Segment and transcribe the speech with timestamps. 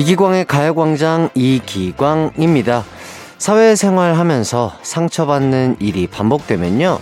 [0.00, 2.84] 이기광의 가요광장 이기광입니다.
[3.36, 6.98] 사회생활 하면서 상처받는 일이 반복되면요.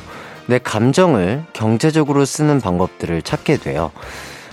[0.47, 3.93] 내 감정을 경제적으로 쓰는 방법들을 찾게 돼요.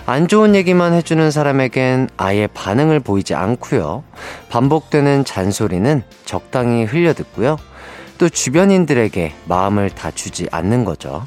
[0.06, 4.04] 안 좋은 얘기만 해주는 사람에겐 아예 반응을 보이지 않고요.
[4.48, 7.56] 반복되는 잔소리는 적당히 흘려듣고요.
[8.16, 11.26] 또 주변인들에게 마음을 다 주지 않는 거죠.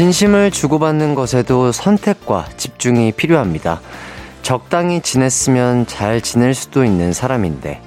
[0.00, 3.82] 진심을 주고받는 것에도 선택과 집중이 필요합니다.
[4.40, 7.82] 적당히 지냈으면 잘 지낼 수도 있는 사람인데,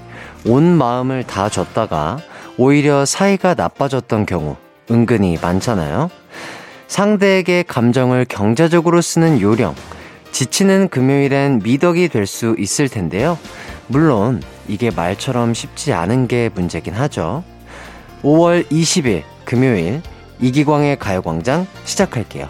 [0.45, 2.19] 온 마음을 다 줬다가
[2.59, 4.57] 오히려 사이가 나빠졌던 경우
[4.91, 6.11] 은근히 많잖아요.
[6.85, 9.73] 상대에게 감정을 경제적으로 쓰는 요령,
[10.31, 13.39] 지치는 금요일엔 미덕이 될 수 있을 텐데요.
[13.87, 17.43] 물론 이게 말처럼 쉽지 않은 게 문제긴 하죠.
[18.21, 20.03] 5월 20일 금요일
[20.39, 22.47] 이기광의 가요광장 시작할게요.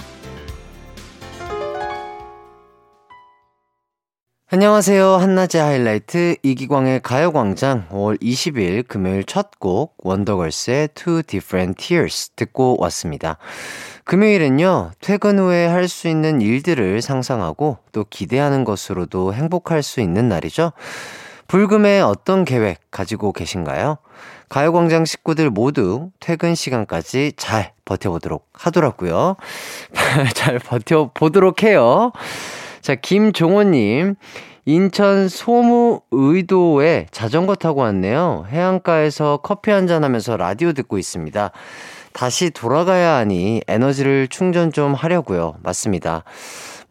[4.51, 5.15] 안녕하세요.
[5.15, 13.37] 한낮의 하이라이트 이기광의 가요광장 5월 20일 금요일 첫 곡 원더걸스의 Two Different Tears 듣고 왔습니다.
[14.03, 20.73] 금요일은요, 퇴근 후에 할 수 있는 일들을 상상하고 또 기대하는 것으로도 행복할 수 있는 날이죠.
[21.47, 23.97] 불금에 어떤 계획 가지고 계신가요?
[24.53, 29.35] 가요광장 식구들 모두 퇴근 시간까지 잘 버텨보도록 하더라고요.
[30.35, 32.11] 잘 버텨보도록 해요.
[32.79, 34.13] 자, 김종호님.
[34.65, 38.45] 인천 소무의도에 자전거 타고 왔네요.
[38.47, 41.49] 해안가에서 커피 한잔 하면서 라디오 듣고 있습니다.
[42.13, 45.55] 다시 돌아가야 하니 에너지를 충전 좀 하려고요.
[45.63, 46.25] 맞습니다.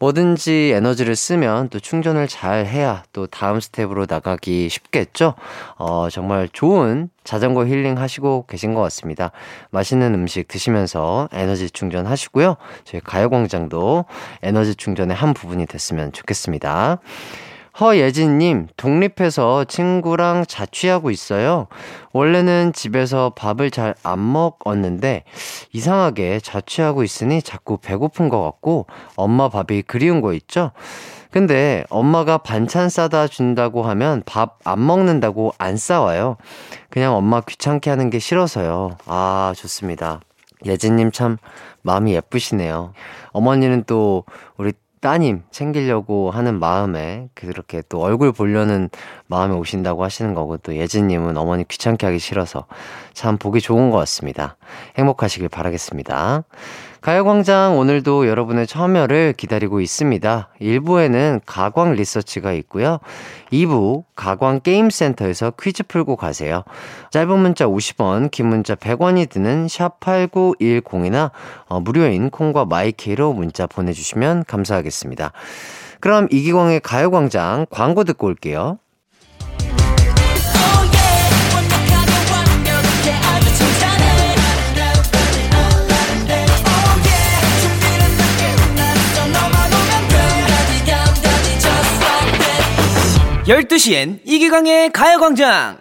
[0.03, 5.35] 뭐든지 에너지를 쓰면 또 충전을 잘 해야 또 다음 스텝으로 나가기 쉽겠죠?
[5.77, 9.31] 어, 정말 좋은 자전거 힐링 하시고 계신 것 같습니다.
[9.71, 12.57] 맛있는 음식 드시면서 에너지 충전 하시고요.
[12.83, 14.03] 저희 가요광장도
[14.41, 16.99] 에너지 충전의 한 부분이 됐으면 좋겠습니다.
[17.79, 21.67] 허예진님, 독립해서 친구랑 자취하고 있어요.
[22.11, 25.23] 원래는 집에서 밥을 잘 안 먹었는데,
[25.71, 28.85] 이상하게 자취하고 있으니 자꾸 배고픈 것 같고,
[29.15, 30.71] 엄마 밥이 그리운 거 있죠?
[31.31, 36.37] 근데 엄마가 반찬 싸다 준다고 하면 밥 안 먹는다고 안 싸워요.
[36.91, 38.97] 그냥 엄마 귀찮게 하는 게 싫어서요.
[39.07, 40.19] 아, 좋습니다.
[40.65, 41.37] 예진님 참
[41.81, 42.93] 마음이 예쁘시네요.
[43.31, 44.25] 어머니는 또
[44.57, 44.73] 우리
[45.03, 48.89] 따님 챙기려고 하는 마음에 그렇게 또 얼굴 보려는
[49.27, 52.67] 마음에 오신다고 하시는 거고 또 예진님은 어머니 귀찮게 하기 싫어서
[53.11, 54.55] 참 보기 좋은 것 같습니다.
[54.95, 56.45] 행복하시길 바라겠습니다.
[57.03, 60.47] 가요광장 오늘도 여러분의 참여를 기다리고 있습니다.
[60.61, 62.99] 1부에는 가광 리서치가 있고요.
[63.51, 66.63] 2부 가광 게임센터에서 퀴즈 풀고 가세요.
[67.11, 71.31] 짧은 문자 50원, 긴 문자 100원이 드는 샵 8910이나
[71.67, 75.33] 어, 무료인 콩과 마이케이로 문자 보내주시면 감사하겠습니다.
[75.99, 78.79] 그럼 이기광의 가요광장 광고 듣고 올게요.
[93.45, 95.77] 12시엔 이기광의 가요광장!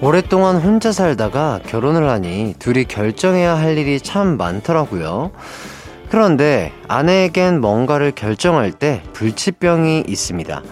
[0.00, 5.30] 오랫동안 혼자 살다가 결혼을 하니 둘이 결정해야 할 일이 참 많더라고요.
[6.10, 10.62] 그런데 아내에겐 뭔가를 결정할 때 불치병이 있습니다.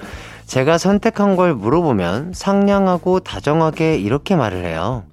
[0.46, 5.04] 제가 선택한 걸 물어보면 상냥하고 다정하게 이렇게 말을 해요.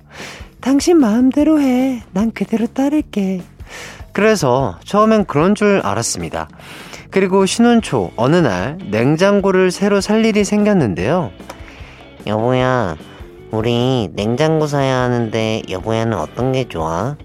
[0.62, 2.04] 당신 마음대로 해.
[2.14, 3.42] 난 그대로 따를게.
[4.14, 6.48] 그래서 처음엔 그런 줄 알았습니다.
[7.10, 11.32] 그리고 신혼 초 어느 날 냉장고를 새로 살 일이 생겼는데요.
[12.26, 12.96] 여보야,
[13.52, 17.18] 우리 냉장고 사야 하는데 여보야는 어떤 게 좋아?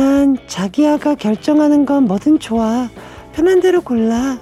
[0.00, 2.88] 난 자기야가 결정하는 건 뭐든 좋아.
[3.34, 4.38] 편한 대로 골라.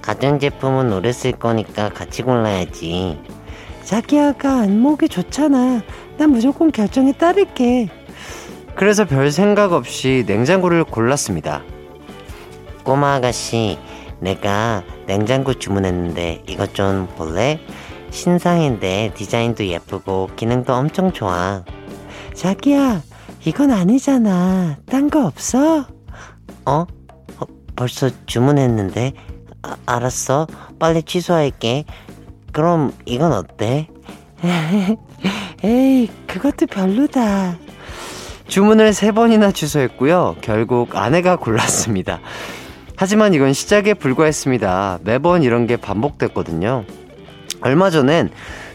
[0.00, 3.18] 가전제품은 오래 쓸 거니까 같이 골라야지.
[3.84, 5.82] 자기야가 안목이 좋잖아.
[6.16, 7.90] 난 무조건 결정에 따를게.
[8.74, 11.62] 그래서 별 생각 없이 냉장고를 골랐습니다.
[12.82, 13.78] 꼬마 아가씨,
[14.20, 17.60] 내가 냉장고 주문했는데 이것 좀 볼래?
[18.08, 21.62] 신상인데 디자인도 예쁘고 기능도 엄청 좋아.
[22.32, 23.02] 자기야,
[23.44, 24.76] 이건 아니잖아.
[24.86, 25.86] 딴 거 없어?
[26.64, 26.72] 어?
[26.72, 26.86] 어?
[27.74, 29.12] 벌써 주문했는데?
[29.62, 30.46] 아, 알았어.
[30.78, 31.84] 빨리 취소할게.
[32.52, 33.88] 그럼 이건 어때?
[35.64, 37.56] 에이, 그것도 별로다.
[38.48, 40.36] 주문을 세 번이나 취소했고요.
[40.40, 42.20] 결국 아내가 골랐습니다.
[42.96, 45.00] 하지만 이건 시작에 불과했습니다.
[45.02, 46.84] 매번 이런 게 반복됐거든요.
[47.62, 48.30] 얼마 전엔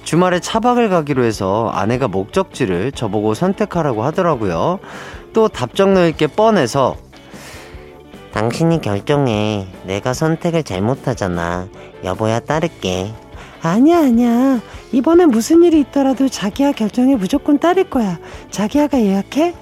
[0.08, 4.80] 주말에 차박을 가기로 해서 아내가 목적지를 저보고 선택하라고 하더라고요.
[5.34, 6.96] 또 답정 넣을 게 뻔해서
[8.32, 9.68] 당신이 결정해.
[9.84, 11.68] 내가 선택을 잘못하잖아.
[12.06, 13.12] 여보야 따를게.
[13.62, 14.62] 아니야, 아니야.
[14.94, 18.18] 이번엔 무슨 일이 있더라도 자기야 결정에 무조건 따를 거야.
[18.50, 19.56] 자기야가 예약해?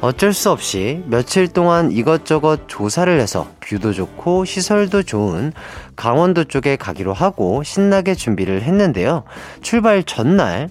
[0.00, 5.52] 어쩔 수 없이 며칠 동안 이것저것 조사를 해서 뷰도 좋고 시설도 좋은
[5.94, 9.24] 강원도 쪽에 가기로 하고 신나게 준비를 했는데요.
[9.60, 10.70] 출발 전날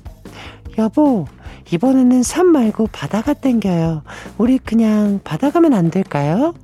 [0.79, 1.27] 여보,
[1.71, 4.01] 이번에는 산 말고 바다가 땡겨요.
[4.37, 6.55] 우리 그냥 바다 가면 안 될까요?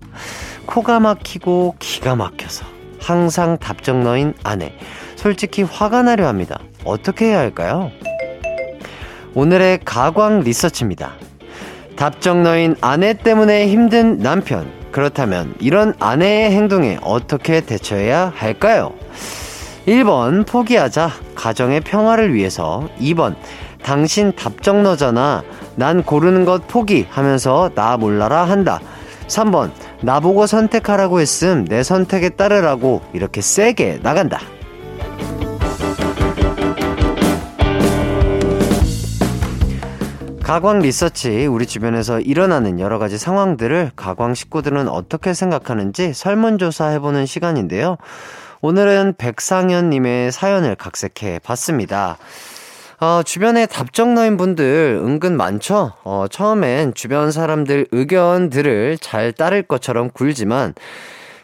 [0.66, 2.66] 코가 막히고 기가 막혀서
[3.00, 4.76] 항상 답정 너인 아내.
[5.16, 6.60] 솔직히 화가 나려 합니다.
[6.84, 7.92] 어떻게 해야 할까요?
[9.36, 11.14] 오늘의 가광 리서치입니다.
[11.96, 14.70] 답정 너인 아내 때문에 힘든 남편.
[14.92, 18.94] 그렇다면 이런 아내의 행동에 어떻게 대처해야 할까요?
[19.88, 21.10] 1번 포기하자.
[21.36, 22.88] 가정의 평화를 위해서.
[23.00, 23.36] 2번
[23.84, 25.44] 당신 답정 너잖아.
[25.76, 28.80] 난 고르는 것 포기하면서 나 몰라라 한다.
[29.28, 29.72] 3번
[30.02, 31.66] 나보고 선택하라고 했음.
[31.66, 33.02] 내 선택에 따르라고.
[33.14, 34.40] 이렇게 세게 나간다
[40.46, 47.98] 가광 리서치 우리 주변에서 일어나는 여러 가지 상황들을 가광 식구들은 어떻게 생각하는지 설문조사 해보는 시간인데요.
[48.62, 52.20] 오늘은 백상현 님의 사연을 각색해 봤습니다.
[53.00, 55.94] 어, 주변에 답정너인 분들 은근 많죠?
[56.04, 60.76] 어, 처음엔 주변 사람들 의견들을 잘 따를 것처럼 굴지만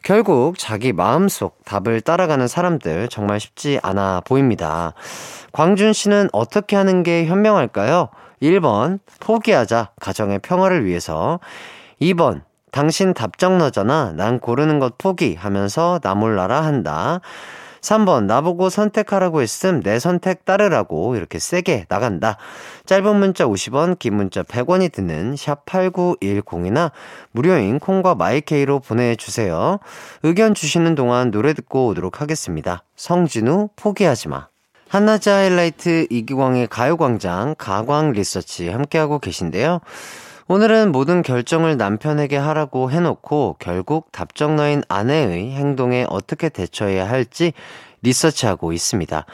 [0.03, 4.93] 결국 자기 마음속 답을 따라가는 사람들 정말 쉽지 않아 보입니다.
[5.53, 8.09] 광준 씨는 어떻게 하는 게 현명할까요?
[8.41, 9.91] 1번, 포기하자.
[9.99, 11.39] 가정의 평화를 위해서.
[12.01, 12.41] 2번,
[12.71, 14.13] 당신 답정 너잖아.
[14.15, 17.21] 난 고르는 것 포기 하면서 나 몰라라 한다.
[17.81, 22.37] 3번, 나보고 선택하라고 했음 내 선택 따르라고 이렇게 세게 나간다.
[22.85, 26.91] 짧은 문자 50원, 긴 문자 100원이 드는 샵 8910이나
[27.31, 29.79] 무료인 콩과 마이케이로 보내주세요.
[30.21, 32.83] 의견 주시는 동안 노래 듣고 오도록 하겠습니다.
[32.95, 34.50] 성진우, 포기하지 마.
[34.91, 39.79] 한낮의 하이라이트 이기광의 가요광장 가광 리서치 함께하고 계신데요.
[40.49, 47.53] 오늘은 모든 결정을 남편에게 하라고 해놓고 결국 답정너인 아내의 행동에 어떻게 대처해야 할지
[48.01, 49.25] 리서치하고 있습니다.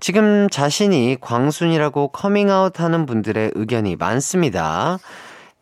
[0.00, 4.98] 지금 자신이 광순이라고 커밍아웃 하는 분들의 의견이 많습니다.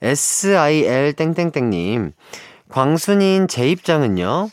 [0.02, 2.10] SIL 땡땡땡님,
[2.70, 4.48] 광순이인 제 입장은요,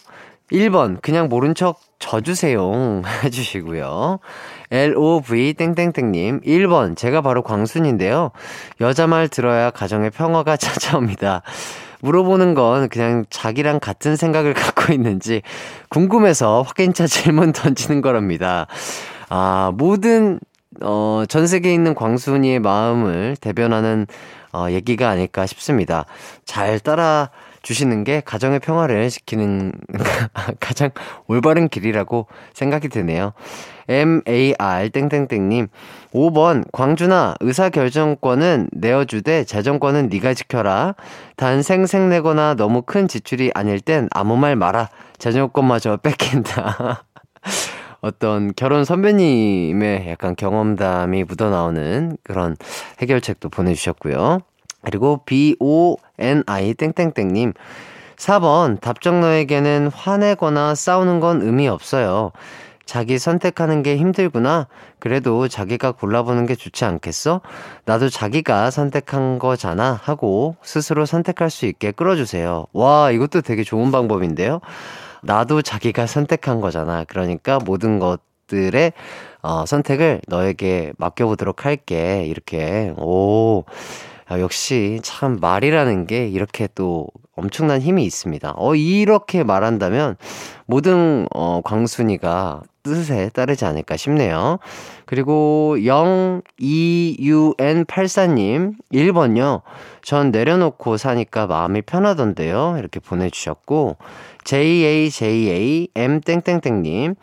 [0.51, 3.01] 1번, 그냥 모른 척 져주세요.
[3.23, 4.19] 해주시고요.
[4.71, 8.31] LOV 땡땡땡님 1번 제가 바로 광순인데요.
[8.81, 11.41] 여자 말 들어야 가정의 평화가 찾아옵니다.
[12.01, 15.41] 물어보는 건 그냥 자기랑 같은 생각을 갖고 있는지
[15.89, 18.67] 궁금해서 확인차 질문 던지는 거랍니다.
[19.29, 20.39] 아, 모든
[20.81, 24.07] 어, 전 세계에 있는 광순이의 마음을 대변하는
[24.51, 26.05] 어, 얘기가 아닐까 싶습니다.
[26.45, 27.29] 잘 따라
[27.65, 29.71] 주시는 게 가정의 평화를 지키는
[30.61, 30.91] 가장
[31.25, 33.33] 올바른 길이라고 생각이 드네요.
[33.89, 35.67] MAR 땡땡땡님
[36.13, 40.93] 5번 광준아 의사결정권은 내어주되 재정권은 네가 지켜라.
[41.37, 44.89] 단 생색내거나 너무 큰 지출이 아닐 땐 아무 말 마라.
[45.17, 47.03] 재정권마저 뺏긴다.
[48.01, 52.55] 어떤 결혼 선배님의 약간 경험담이 묻어나오는 그런
[53.01, 54.41] 해결책도 보내주셨고요
[54.85, 57.53] 그리고 BONI 땡땡땡님
[58.15, 62.31] 4번 답정 너에게는 화내거나 싸우는 건 의미 없어요
[62.85, 64.67] 자기 선택하는 게 힘들구나.
[64.99, 67.41] 그래도 자기가 골라보는 게 좋지 않겠어?
[67.85, 69.99] 나도 자기가 선택한 거잖아.
[70.01, 72.67] 하고 스스로 선택할 수 있게 끌어주세요.
[72.73, 74.61] 와, 이것도 되게 좋은 방법인데요?
[75.23, 77.03] 나도 자기가 선택한 거잖아.
[77.05, 78.93] 그러니까 모든 것들의
[79.41, 82.25] 어, 선택을 너에게 맡겨보도록 할게.
[82.27, 82.93] 이렇게.
[82.97, 83.63] 오.
[84.27, 88.53] 아, 역시 참 말이라는 게 이렇게 또 엄청난 힘이 있습니다.
[88.55, 90.15] 어, 이렇게 말한다면
[90.65, 94.57] 모든, 어, 광순이가 뜻에 따르지 않을까 싶네요.
[95.05, 99.61] 그리고 02UN84님, 1번요.
[100.01, 102.77] 전 내려놓고 사니까 마음이 편하던데요.
[102.79, 103.97] 이렇게 보내주셨고,
[104.45, 107.15] JAJAM 땡땡땡님,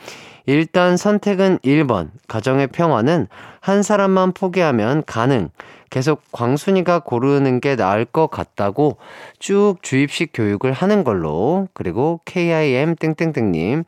[0.47, 2.11] 일단 선택은 1번.
[2.29, 3.29] 가정의 평화는
[3.61, 5.49] 한 사람만 포기하면 가능.
[5.93, 8.97] 계속 광순이가 고르는 게 나을 것 같다고
[9.39, 11.69] 쭉 주입식 교육을 하는 걸로.
[11.75, 13.85] 그리고 KIM 땡땡땡님,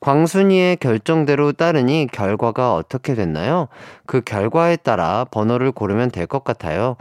[0.00, 3.68] 광순이의 결정대로 따르니 결과가 어떻게 됐나요?
[4.04, 6.96] 그 결과에 따라 번호를 고르면 될 것 같아요.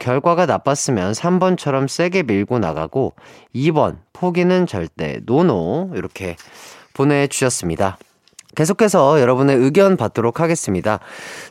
[0.00, 3.14] 결과가 나빴으면 3번처럼 세게 밀고 나가고
[3.54, 6.34] 2번 포기는 절대 노노 이렇게
[6.94, 7.98] 보내주셨습니다.
[8.54, 11.00] 계속해서 여러분의 의견 받도록 하겠습니다.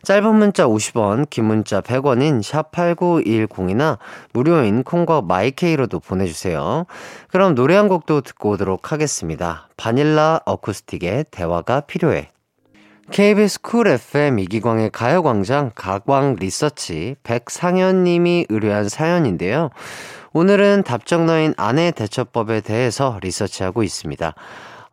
[0.04, 3.98] 짧은 문자 50원, 긴 문자 100원인 샵8910이나
[4.34, 6.86] 무료인 콩과 마이케이로도 보내주세요.
[7.30, 9.68] 그럼 노래 한 곡도 듣고 오도록 하겠습니다.
[9.78, 12.30] 바닐라 어쿠스틱의 대화가 필요해.
[13.12, 19.70] KBS 쿨 FM 이기광의 가요광장 가광 리서치 백상현님이 의뢰한 사연인데요.
[20.32, 24.34] 오늘은 답정너인 아내 대처법에 대해서 리서치하고 있습니다.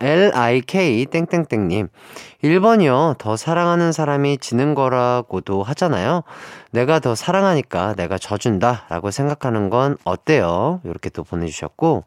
[0.01, 1.89] LIK 땡땡땡님.
[2.43, 3.19] 1번이요.
[3.19, 6.23] 더 사랑하는 사람이 지는 거라고도 하잖아요.
[6.73, 8.87] 내가 더 사랑하니까 내가 져준다.
[8.89, 10.81] 라고 생각하는 건 어때요?
[10.85, 12.05] 이렇게 또 보내주셨고,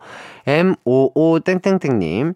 [0.47, 2.33] MOO 땡땡땡님.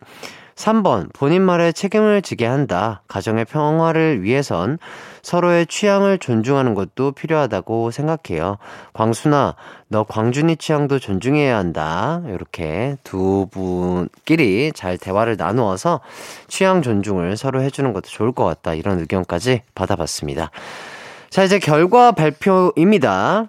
[0.58, 3.04] 3번, 본인 말에 책임을 지게 한다.
[3.08, 4.80] 가정의 평화를 위해선
[5.22, 8.58] 서로의 취향을 존중하는 것도 필요하다고 생각해요.
[8.94, 9.54] 광순아,
[9.90, 12.24] 너 광준이 취향도 존중해야 한다.
[12.28, 16.02] 이렇게 두 분끼리 잘 대화를 나누어서
[16.48, 18.74] 취향 존중을 서로 해주는 것도 좋을 것 같다.
[18.74, 20.50] 이런 의견까지 받아봤습니다.
[21.30, 23.48] 자, 이제 결과 발표입니다.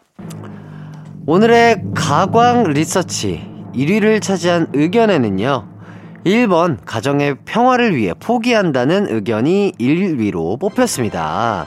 [1.26, 5.77] 오늘의 가광 리서치 1위를 차지한 의견에는요.
[6.24, 11.66] 1번 가정의 평화를 위해 포기한다는 의견이 1위로 뽑혔습니다.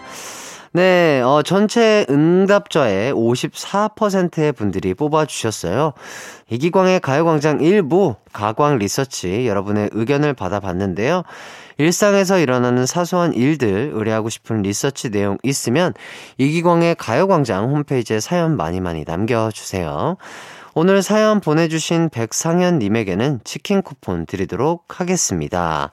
[0.74, 5.92] 네, 어, 전체 응답자의 54%의 분들이 뽑아주셨어요.
[6.50, 11.24] 이기광의 가요광장 1부 가광 리서치 여러분의 의견을 받아봤는데요.
[11.78, 15.94] 일상에서 일어나는 사소한 일들 의뢰하고 싶은 리서치 내용 있으면
[16.38, 20.16] 이기광의 가요광장 홈페이지에 사연 많이 많이 남겨주세요.
[20.74, 25.92] 오늘 사연 보내주신 백상현님에게는 치킨 쿠폰 드리도록 하겠습니다.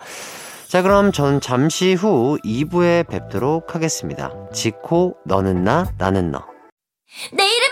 [0.68, 4.32] 자, 그럼 전 잠시 후 2부에 뵙도록 하겠습니다.
[4.52, 6.44] 지코, 너는 나, 나는 너.
[7.32, 7.67] 내 이름은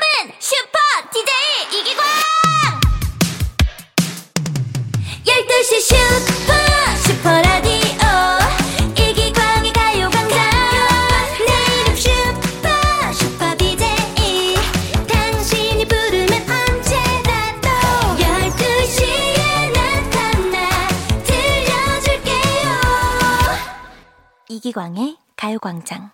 [24.67, 26.11] 이기광의 가요광장.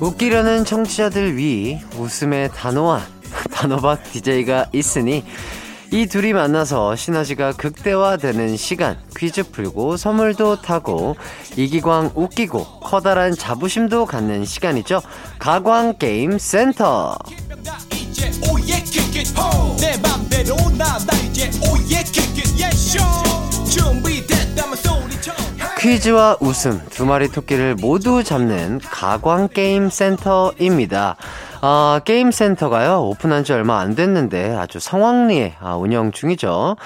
[0.00, 3.02] 웃기려는 청취자들 위 웃음의 단호한
[3.50, 5.24] 단호박 DJ가 있으니
[5.92, 11.16] 이 둘이 만나서 시너지가 극대화되는 시간 퀴즈 풀고 선물도 타고
[11.56, 15.02] 이기광 웃기고 커다란 자부심도 갖는 시간이죠.
[15.40, 17.16] 가광 게임 센터.
[25.80, 31.16] 퀴즈와 웃음 두 마리 토끼를 모두 잡는 가광 게임 센터입니다.
[31.62, 36.76] 아, 게임 센터가요 오픈한 지 얼마 안 됐는데 아주 성황리에 아, 운영 중이죠.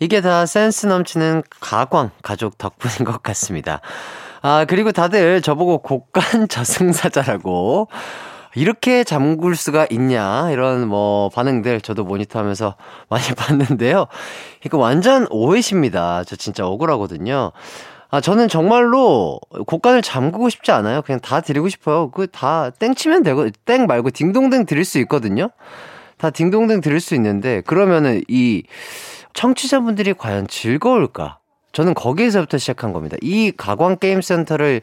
[0.00, 3.80] 이게 다 센스 넘치는 가광 가족 덕분인 것 같습니다.
[4.42, 7.88] 아 그리고 다들 저보고 곡간 저승사자라고
[8.54, 12.74] 이렇게 잠글 수가 있냐 이런 뭐 반응들 저도 모니터하면서
[13.08, 14.06] 많이 봤는데요.
[14.66, 16.22] 이거 완전 오해십니다.
[16.24, 17.52] 저 진짜 억울하거든요.
[18.10, 21.02] 아, 저는 정말로 곡간을 잠그고 싶지 않아요.
[21.02, 22.10] 그냥 다 드리고 싶어요.
[22.10, 25.50] 그 다 땡치면 되고, 땡 말고 딩동댕 드릴 수 있거든요.
[26.16, 28.62] 다 딩동댕 드릴 수 있는데, 그러면은 이
[29.34, 31.38] 청취자분들이 과연 즐거울까?
[31.72, 33.16] 저는 거기에서부터 시작한 겁니다.
[33.20, 34.80] 이 가광게임센터를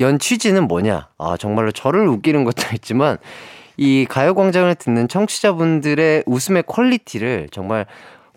[0.00, 1.08] 연 취지는 뭐냐?
[1.16, 3.16] 아, 정말로 저를 웃기는 것도 있지만,
[3.78, 7.86] 이 가요광장을 듣는 청취자분들의 웃음의 quality를 정말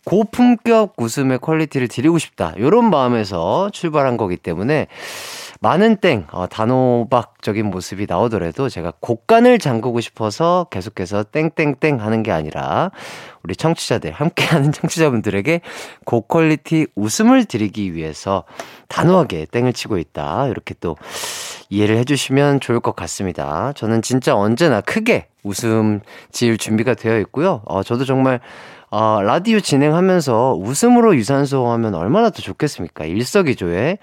[0.05, 2.53] 고품격 웃음의 quality를 드리고 싶다.
[2.57, 4.87] 이런 마음에서 출발한 거기 때문에
[5.63, 12.89] 많은 땡, 어, 단호박적인 모습이 나오더라도 제가 곡간을 잠그고 싶어서 계속해서 땡땡땡 하는 게 아니라
[13.43, 15.61] 우리 청취자들, 함께하는 청취자분들에게
[16.05, 18.43] 고퀄리티 웃음을 드리기 위해서
[18.87, 20.47] 단호하게 땡을 치고 있다.
[20.47, 20.97] 이렇게 또
[21.69, 23.71] 이해를 해주시면 좋을 것 같습니다.
[23.73, 27.61] 저는 진짜 언제나 크게 웃음 지을 준비가 되어 있고요.
[27.65, 28.39] 어, 저도 정말
[28.93, 33.05] 어, 라디오 진행하면서 웃음으로 유산소 하면 얼마나 더 좋겠습니까?
[33.05, 33.99] 일석이조의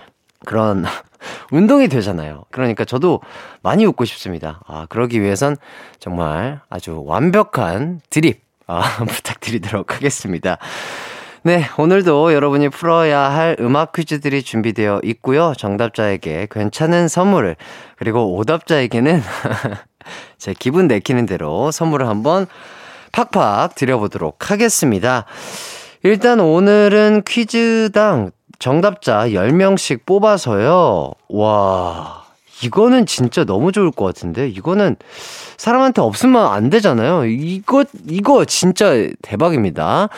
[0.47, 0.87] 그런
[1.53, 2.45] 운동이 되잖아요.
[2.51, 3.21] 그러니까 저도
[3.61, 4.61] 많이 웃고 싶습니다.
[4.67, 5.59] 아, 그러기 위해선
[5.99, 10.57] 정말 아주 완벽한 드립, 아, 부탁드리도록 하겠습니다.
[11.43, 15.53] 네, 오늘도 여러분이 풀어야 할 음악 퀴즈들이 준비되어 있고요.
[15.57, 17.57] 정답자에게 괜찮은 선물을,
[17.97, 19.21] 그리고 오답자에게는
[20.39, 22.47] 제 기분 내키는 대로 선물을 한번
[23.19, 25.25] 팍팍 드려보도록 하겠습니다.
[26.05, 31.11] 일단 오늘은 퀴즈당 정답자 10명씩 뽑아서요.
[31.29, 32.25] 와,
[32.63, 34.49] 이거는 진짜 너무 좋을 것 같은데?
[34.49, 34.95] 이거는
[35.57, 37.25] 사람한테 없으면 안 되잖아요.
[37.25, 40.09] 이거, 이거 진짜 대박입니다.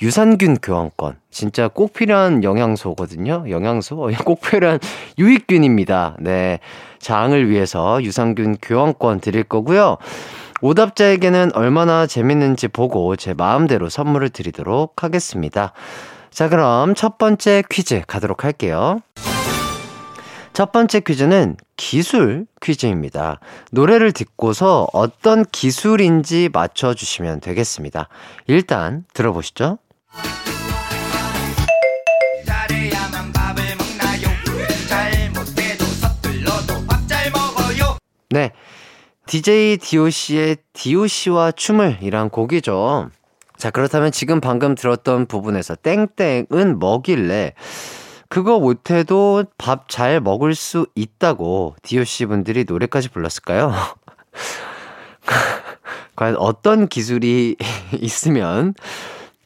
[0.00, 1.16] 유산균 교환권.
[1.30, 3.46] 진짜 꼭 필요한 영양소거든요.
[3.48, 3.96] 영양소?
[3.96, 4.78] 어, 꼭 필요한
[5.18, 6.18] 유익균입니다.
[6.20, 6.60] 네.
[7.00, 9.98] 장을 위해서 유산균 교환권 드릴 거고요.
[10.64, 15.74] 오답자에게는 얼마나 재밌는지 보고 제 마음대로 선물을 드리도록 하겠습니다.
[16.30, 19.00] 자, 그럼 첫 번째 퀴즈 가도록 할게요.
[20.54, 23.40] 첫 번째 퀴즈는 기술 퀴즈입니다.
[23.72, 28.08] 노래를 듣고서 어떤 기술인지 맞춰주시면 되겠습니다.
[28.46, 29.76] 일단 들어보시죠.
[38.30, 38.50] 네.
[39.26, 43.10] DJ DOC의 DOC와 춤을 이란 곡이죠.
[43.56, 47.54] 자, 그렇다면 지금 방금 들었던 부분에서 땡땡은 뭐길래
[48.28, 53.72] 그거 못해도 밥 잘 먹을 수 있다고 DOC 분들이 노래까지 불렀을까요?
[56.16, 57.56] 과연 어떤 기술이
[58.00, 58.74] 있으면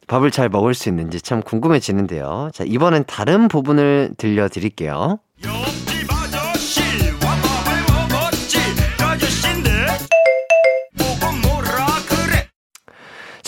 [0.06, 2.50] 밥을 잘 먹을 수 있는지 참 궁금해지는데요.
[2.54, 5.18] 자, 이번엔 다른 부분을 들려드릴게요.
[5.44, 5.67] 옆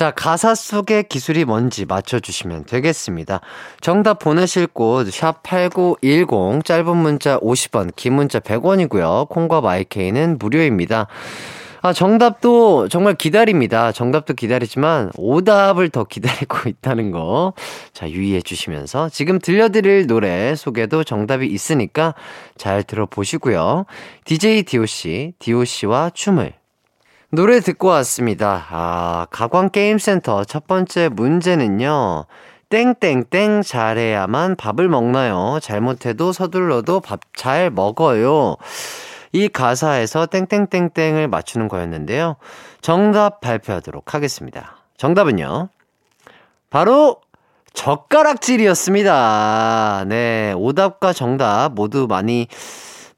[0.00, 3.42] 자, 가사 속의 기술이 뭔지 맞춰주시면 되겠습니다.
[3.82, 9.28] 정답 보내실 곳, 샵8910, 짧은 문자 50원, 긴 문자 100원이고요.
[9.28, 11.06] 콩과 마이케이는 무료입니다.
[11.82, 13.92] 아, 정답도 정말 기다립니다.
[13.92, 17.52] 정답도 기다리지만, 오답을 더 기다리고 있다는 거.
[17.92, 22.14] 자, 유의해 주시면서, 지금 들려드릴 노래 속에도 정답이 있으니까
[22.56, 23.84] 잘 들어보시고요.
[24.24, 26.54] DJ DOC, DOC와 춤을
[27.32, 28.66] 노래 듣고 왔습니다.
[28.70, 32.24] 아, 가광게임센터 첫 번째 문제는요.
[32.70, 35.58] 땡땡땡 잘해야만 밥을 먹나요?
[35.62, 38.56] 잘못해도 서둘러도 밥 잘 먹어요.
[39.32, 42.34] 이 가사에서 땡땡땡땡을 맞추는 거였는데요.
[42.80, 44.76] 정답 발표하도록 하겠습니다.
[44.96, 45.68] 정답은요.
[46.68, 47.20] 바로
[47.72, 50.04] 젓가락질이었습니다.
[50.08, 52.48] 네, 오답과 정답 모두 많이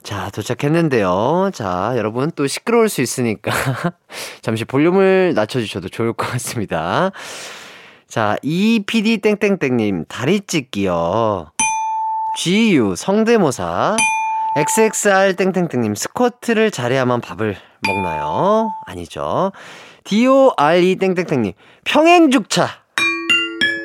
[0.02, 1.50] 자, 도착했는데요.
[1.54, 3.52] 자, 여러분 또 시끄러울 수 있으니까
[4.42, 7.12] 잠시 볼륨을 낮춰주셔도 좋을 것 같습니다.
[8.08, 11.52] 자, EPD 땡땡땡님, 다리 찢기요.
[12.38, 13.96] GU 성대모사.
[14.56, 18.70] XXR 땡땡땡님, 스쿼트를 잘해야만 밥을 먹나요?
[18.84, 19.52] 아니죠.
[20.04, 21.52] DORE 땡땡땡님,
[21.84, 22.68] 평행죽차.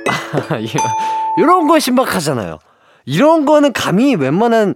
[1.38, 2.60] 이런 거 신박하잖아요.
[3.06, 4.76] 이런 거는 감히 웬만한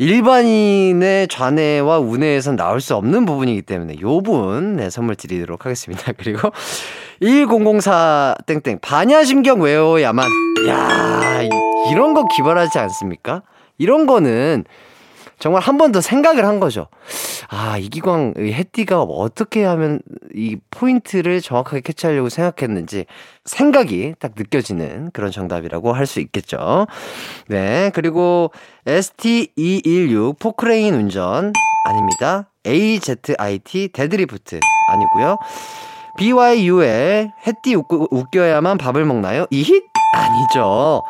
[0.00, 6.12] 일반인의 좌뇌와 우뇌에선 나올 수 없는 부분이기 때문에 요분 네, 선물 드리도록 하겠습니다.
[6.16, 6.50] 그리고
[7.20, 10.26] 1004 땡땡 반야심경 외워야만
[10.68, 11.42] 야
[11.92, 13.42] 이런 거 기발하지 않습니까?
[13.76, 14.64] 이런 거는
[15.40, 16.86] 정말 한 번 더 생각을 한 거죠.
[17.48, 20.00] 아, 이기광, 해띠가 어떻게 하면
[20.34, 23.06] 이 포인트를 정확하게 캐치하려고 생각했는지
[23.46, 26.86] 생각이 딱 느껴지는 그런 정답이라고 할 수 있겠죠.
[27.48, 27.90] 네.
[27.94, 28.52] 그리고
[28.86, 31.52] ST216 포크레인 운전
[31.86, 32.50] 아닙니다.
[32.66, 34.60] AZIT deadlift
[34.92, 35.38] 아니고요.
[36.18, 37.76] BYU의 해띠
[38.10, 39.46] 웃겨야만 밥을 먹나요?
[39.50, 39.82] 이힛?
[40.12, 41.02] 아니죠.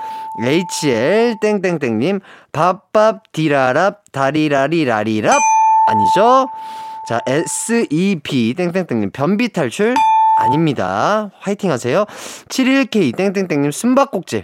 [0.43, 2.21] HL 땡땡땡님
[2.53, 5.41] 밥밥 디라랍 다리라리라리랍
[5.89, 6.49] 아니죠?
[7.09, 9.95] 자 SEP 땡땡땡님 변비 탈출
[10.39, 11.31] 아닙니다.
[11.41, 12.05] 화이팅 하세요.
[12.49, 14.43] 71K 땡땡땡님 숨바꼭질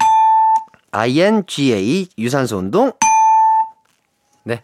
[0.91, 2.93] INGA 유산소 운동
[4.45, 4.63] 네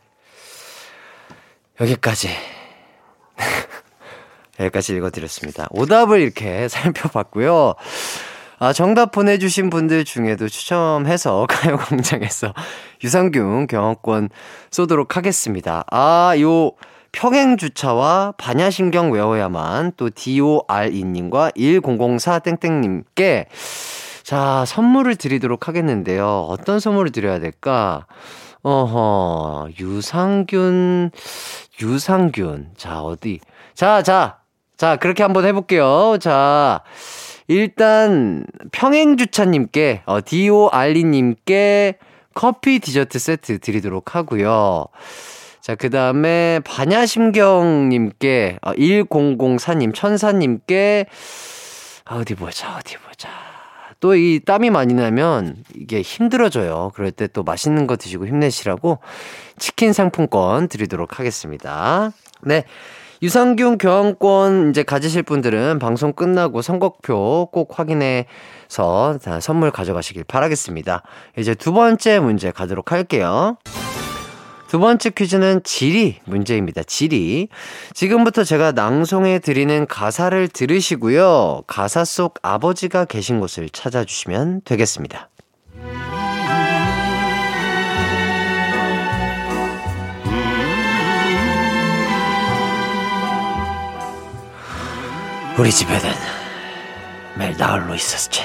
[1.81, 2.28] 여기까지
[4.61, 5.68] 여기까지 읽어드렸습니다.
[5.70, 7.74] 오답을 이렇게 살펴봤고요.
[8.62, 12.55] 아, 정답 보내주신 분들 중에도 추첨해서 가요광장에서
[13.03, 14.29] 유산균 경험권
[14.70, 15.83] 쏘도록 하겠습니다.
[15.90, 16.70] 아, 요
[17.11, 23.48] 평행주차와 반야심경 외워야만 또 DORE님과 1004 땡땡님께
[24.22, 26.46] 자, 선물을 드리도록 하겠는데요.
[26.48, 28.07] 어떤 선물을 드려야 될까?
[28.62, 31.11] 어허, 유산균,
[31.83, 32.70] 유산균.
[32.77, 33.40] 자, 어디.
[33.75, 34.38] 자, 자,
[34.77, 36.18] 자, 그렇게 한번 해볼게요.
[36.20, 36.83] 자,
[37.48, 41.98] 일단 평행주차님께 어, 디오알리님께
[42.35, 44.87] 커피 디저트 세트 드리도록 하고요.
[45.61, 51.07] 자, 그 다음에 반야심경님께 어, 1004님 천사님께
[52.05, 53.28] 아, 어디 보자 어디 보자
[54.00, 56.90] 또 이 땀이 많이 나면 이게 힘들어져요.
[56.94, 58.98] 그럴 때 또 맛있는 거 드시고 힘내시라고
[59.59, 62.11] 치킨 상품권 드리도록 하겠습니다.
[62.42, 62.64] 네.
[63.22, 71.04] 유산균 교환권 이제 가지실 분들은 방송 끝나고 선곡표 꼭 확인해서 선물 가져가시길 바라겠습니다.
[71.38, 73.58] 이제 두 번째 문제 가도록 할게요.
[74.66, 76.82] 두 번째 퀴즈는 지리 문제입니다.
[76.82, 77.48] 지리.
[77.94, 81.62] 지금부터 제가 낭송해 드리는 가사를 들으시고요.
[81.66, 85.28] 가사 속 아버지가 계신 곳을 찾아주시면 되겠습니다.
[95.58, 96.00] 우리 집에는
[97.38, 98.42] 매일 나홀로 있었지.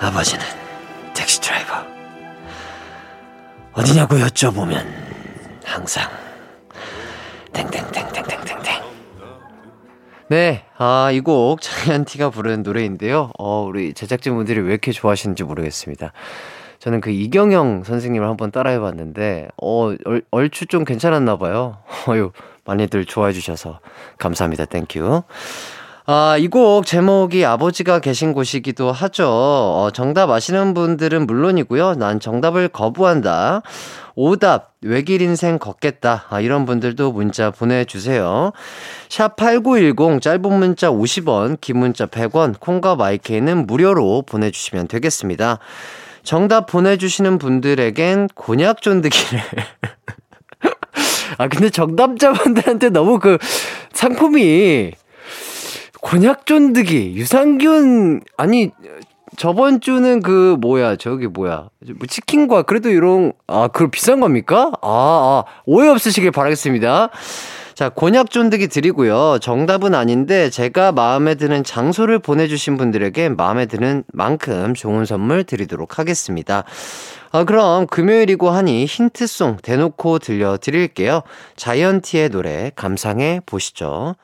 [0.00, 0.42] 아버지는
[1.14, 1.84] 택시 드라이버.
[3.74, 4.82] 어디냐고 여쭤보면
[5.62, 6.10] 항상
[7.52, 8.82] 땡땡땡땡땡땡땡.
[10.28, 13.30] 네, 아, 이곡 자이언티가 부른 노래인데요.
[13.38, 16.12] 어, 우리 제작진분들이 왜 이렇게 좋아하시는지 모르겠습니다.
[16.78, 21.78] 저는 그 이경영 선생님을 한번 따라해봤는데, 어, 얼, 얼추 좀 괜찮았나 봐요.
[22.08, 22.32] 어유
[22.66, 23.80] 많이들 좋아해 주셔서
[24.18, 24.64] 감사합니다.
[24.66, 25.22] Thank you.
[26.08, 29.26] 아, 이 곡 제목이 아버지가 계신 곳이기도 하죠.
[29.28, 31.94] 어, 정답 아시는 분들은 물론이고요.
[31.94, 33.62] 난 정답을 거부한다.
[34.14, 36.26] 오답, 외길 인생 걷겠다.
[36.30, 38.52] 아, 이런 분들도 문자 보내주세요.
[39.08, 45.58] 샵 8910, 짧은 문자 50원, 긴 문자 100원, 콩과 마이케이는 무료로 보내주시면 되겠습니다.
[46.22, 49.40] 정답 보내주시는 분들에겐 곤약 쫀득이를.
[51.38, 53.38] 아, 근데 정답자분들한테 너무 그
[53.92, 54.92] 상품이
[56.00, 58.70] 곤약 쫀득이, 유산균, 아니,
[59.36, 61.68] 저번 주는 그, 뭐야, 저기 뭐야.
[61.96, 64.72] 뭐 치킨과 그래도 이런, 아, 그 비싼 겁니까?
[64.82, 67.10] 아, 아, 오해 없으시길 바라겠습니다.
[67.76, 69.38] 자, 곤약 쫀득이 드리고요.
[69.38, 76.64] 정답은 아닌데 제가 마음에 드는 장소를 보내주신 분들에게 마음에 드는 만큼 좋은 선물 드리도록 하겠습니다.
[77.32, 81.20] 아, 그럼 금요일이고 하니 힌트송 대놓고 들려드릴게요.
[81.56, 84.16] 자이언티의 노래 감상해 보시죠.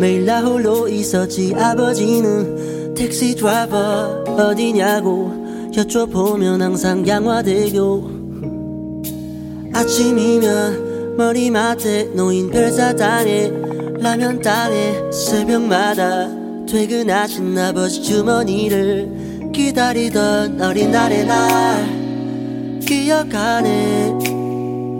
[0.00, 8.20] 매일 나 홀로 있었지 아버지는 택시 드라이버 어디냐고 여쭤보면 항상 양화대교
[9.74, 13.52] 아침이면 머리맡에 놓인 별사탕에
[13.98, 16.30] 라면 땅에 새벽마다
[16.66, 24.18] 퇴근하신 아버지 주머니를 기다리던 어린 날의 날 기억하네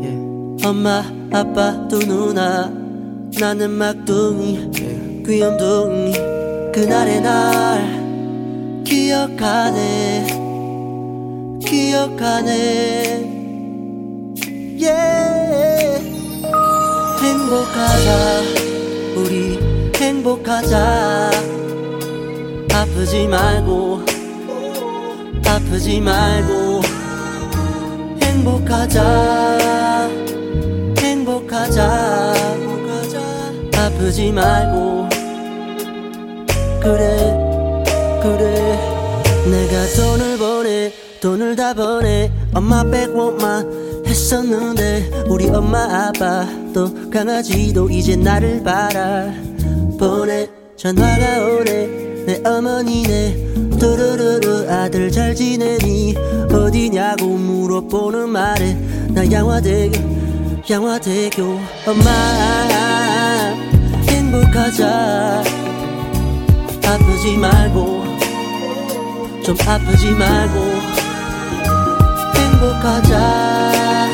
[0.04, 0.66] 예.
[0.66, 2.79] 엄마 아빠 두 누나
[3.38, 4.70] 나는 막둥이
[5.26, 6.12] 귀염둥이
[6.72, 10.40] 그날의 날 기억하네
[11.70, 13.30] 기억하네.
[14.82, 16.02] Yeah.
[17.22, 18.40] 행복하자
[19.16, 19.58] 우리
[19.94, 21.30] 행복하자.
[22.72, 24.02] 아프지 말고
[25.46, 26.80] 아프지 말고.
[28.22, 30.08] 행복하자
[30.98, 32.19] 행복하자
[34.00, 35.08] 아프지 말고.
[36.80, 37.36] 그래
[38.22, 38.78] 그래.
[39.44, 42.30] 내가 돈을 보내 돈을 다 보내.
[42.54, 49.30] 엄마 백원만 했었는데 우리 엄마 아빠도 강아지도 이제 나를 바라.
[49.98, 51.86] 보내 전화가 오네
[52.24, 53.50] 내 어머니네.
[53.78, 56.14] 두루루루 아들 잘 지내니
[56.50, 58.74] 어디냐고 물어보는 말에
[59.08, 60.00] 나 양화대교
[60.70, 61.42] 양화대교.
[61.86, 62.89] 엄마
[67.20, 68.02] 아프지 말고
[69.44, 70.58] 좀 아프지 말고
[72.34, 74.06] 행복하자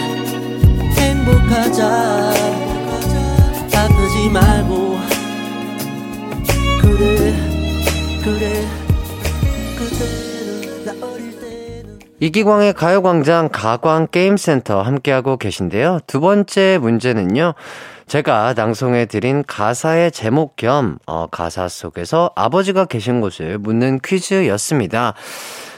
[0.96, 1.86] 행복하자
[3.76, 4.98] 아프지 말고
[6.82, 7.32] 그래
[8.24, 8.66] 그래
[12.18, 16.00] 이기광의 가요광장 가광게임센터 함께하고 계신데요.
[16.08, 17.54] 두 번째 문제는요.
[18.06, 25.14] 제가 낭송해 드린 가사의 제목 겸 어, 가사 속에서 아버지가 계신 곳을 묻는 퀴즈였습니다.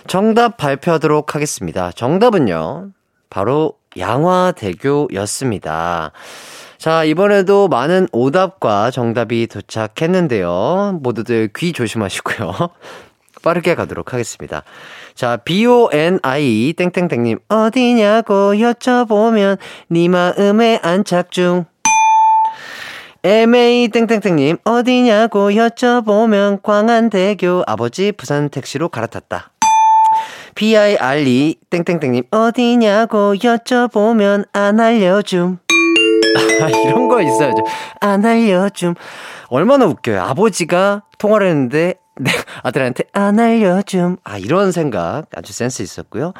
[0.06, 1.90] 정답 발표하도록 하겠습니다.
[1.90, 2.90] 정답은요.
[3.30, 6.12] 바로 양화대교였습니다.
[6.76, 10.98] 자, 이번에도 많은 오답과 정답이 도착했는데요.
[11.02, 12.52] 모두들 귀 조심하시고요.
[13.42, 14.64] 빠르게 가도록 하겠습니다.
[15.14, 19.56] 자, B-O-N-I, 땡땡땡님, 어디냐고 여쭤보면,
[19.88, 21.64] 네 마음에 안착 중.
[23.24, 29.50] MA 땡땡땡님 어디냐고 여쭤보면 광안대교 아버지 부산 택시로 갈아탔다.
[30.54, 35.58] PIRE 땡땡땡님 어디냐고 여쭤보면 안 알려줌.
[36.62, 37.64] 아, 이런 거 있어야죠.
[38.00, 38.94] 안 알려줌.
[39.48, 40.22] 얼마나 웃겨요.
[40.22, 42.30] 아버지가 통화를 했는데 네,
[42.62, 44.18] 아들한테 안 알려줌.
[44.22, 46.34] 아, 이런 생각 아주 센스 있었고요.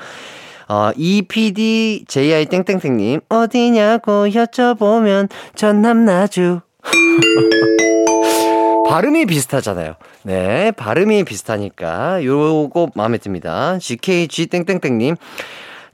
[0.68, 6.60] 어, EPD JI 땡땡땡님 어디냐고 여쭤보면 전남 나주.
[8.88, 9.94] 발음이 비슷하잖아요.
[10.22, 13.78] 네, 발음이 비슷하니까 요거 마음에 듭니다.
[13.78, 15.16] GKG 땡땡땡님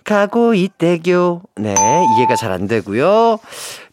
[0.04, 1.42] 가고 있대교.
[1.56, 1.74] 네,
[2.18, 3.38] 이해가 잘 안 되고요.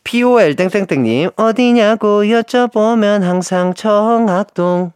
[0.03, 4.91] POL 땡땡땡님 어디냐고 여쭤보면 항상 청학동.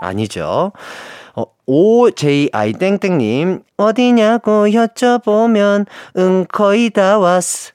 [0.00, 0.72] 아니죠.
[1.34, 5.86] 어, OJI 땡땡님 어디냐고 여쭤보면
[6.18, 7.72] 응 거의 다 왔어.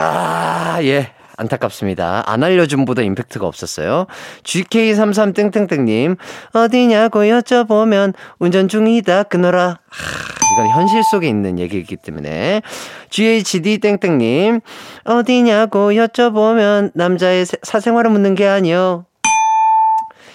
[0.00, 1.12] 아, 예.
[1.36, 2.22] 안타깝습니다.
[2.26, 4.06] 안 알려줌보다 임팩트가 없었어요.
[4.44, 6.16] GK33땡땡땡님,
[6.52, 9.78] 어디냐고 여쭤보면 운전 중이다, 끊어라.
[9.88, 12.62] 하, 이건 현실 속에 있는 얘기이기 때문에.
[13.10, 14.60] GHD땡땡님,
[15.04, 19.06] 어디냐고 여쭤보면 남자의 사생활을 묻는 게 아니요.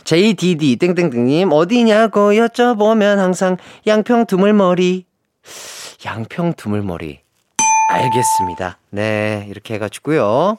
[0.04, 5.06] JDD 땡땡땡님, 어디냐고 여쭤보면 항상 양평 두물머리.
[6.06, 7.20] 양평 두물머리.
[7.90, 8.78] 알겠습니다.
[8.92, 10.58] 네, 이렇게 해가지고요.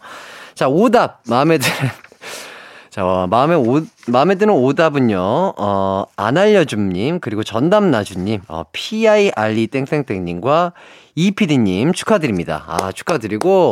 [0.55, 1.91] 자, 오답 마음에 드는
[2.91, 5.19] 자, 어, 마음에 오, 마음에 드는 오답은요.
[5.57, 10.73] 어, 안 알려줌님 그리고 전담나주님, 어, PIRE 땡땡땡님과
[11.15, 12.65] 이PD님 축하드립니다.
[12.67, 13.71] 아, 축하드리고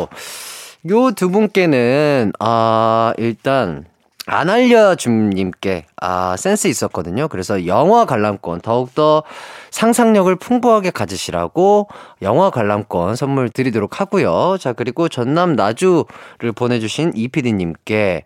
[0.90, 3.85] 요 두 분께는 아, 일단
[4.30, 7.28] 안 알려줌님께 아 센스 있었거든요.
[7.28, 9.22] 그래서 영화 관람권 더욱더
[9.70, 11.88] 상상력을 풍부하게 가지시라고
[12.20, 14.58] 영화 관람권 선물 드리도록 하고요.
[14.60, 18.24] 자 그리고 전남 나주를 보내주신 이PD님께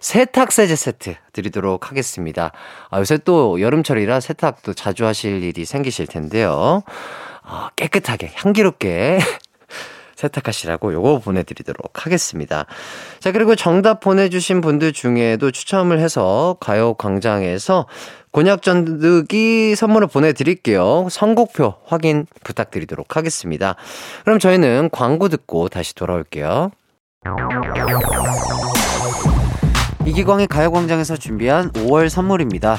[0.00, 2.50] 세탁 세제 세트 드리도록 하겠습니다.
[2.90, 6.82] 아 요새 또 여름철이라 세탁도 자주 하실 일이 생기실 텐데요.
[7.46, 9.20] 어, 깨끗하게 향기롭게
[10.24, 12.66] 세탁하시라고 요거 보내드리도록 하겠습니다.
[13.20, 17.86] 자, 그리고 정답 보내주신 분들 중에도 추첨을 해서 가요 광장에서
[18.32, 21.06] 곤약 쫀득이 선물을 보내드릴게요.
[21.10, 23.76] 선곡표 확인 부탁드리도록 하겠습니다.
[24.24, 26.70] 그럼 저희는 광고 듣고 다시 돌아올게요.
[30.06, 32.78] 이기광의 가요광장에서 준비한 5월 선물입니다.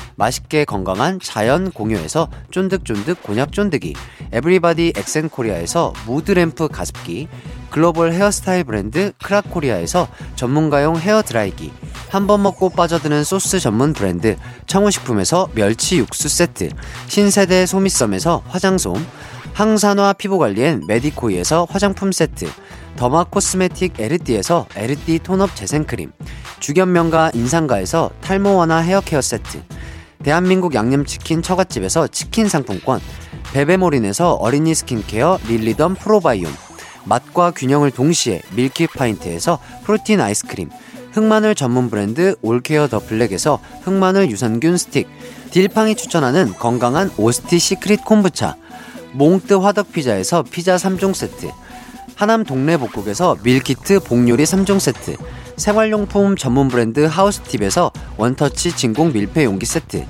[0.15, 3.93] 맛있게 건강한 자연 공유에서 쫀득쫀득 곤약 쫀득이,
[4.31, 7.27] 에브리바디 엑센코리아에서 mood lamp 가습기,
[7.69, 11.71] 글로벌 헤어스타일 브랜드 크라코리아에서 전문가용 헤어드라이기,
[12.09, 14.35] 한 번 먹고 빠져드는 소스 전문 브랜드
[14.67, 16.69] 청우식품에서 멸치 육수 세트,
[17.07, 18.95] 신세대 소미썸에서 화장솜,
[19.53, 22.47] 항산화 피부관리엔 메디코이에서 화장품 세트,
[22.97, 26.11] derma cosmetic 에르띠에서 에르띠 tone up 재생크림,
[26.59, 29.61] 주견명가 인상가에서 탈모 완화 헤어케어 세트,
[30.23, 32.99] 대한민국 양념치킨 처갓집에서 치킨 상품권,
[33.53, 36.51] 베베모린에서 어린이 skin care 릴리덤 프로바이옴,
[37.05, 40.69] 맛과 균형을 동시에 밀키파인트에서 프로틴 아이스크림,
[41.13, 45.07] 흑마늘 전문 브랜드 올케어 더 블랙에서 흑마늘 유산균 스틱,
[45.49, 48.55] 딜팡이 추천하는 건강한 오스티 시크릿 콤부차,
[49.13, 51.49] 몽뜨 화덕 피자에서 피자 3종 세트,
[52.15, 55.17] 하남 동네 복국에서 밀키트 복요리 3종 세트,
[55.57, 60.05] 생활용품 전문 브랜드 하우스팁에서 one touch 진공 밀폐 용기 세트,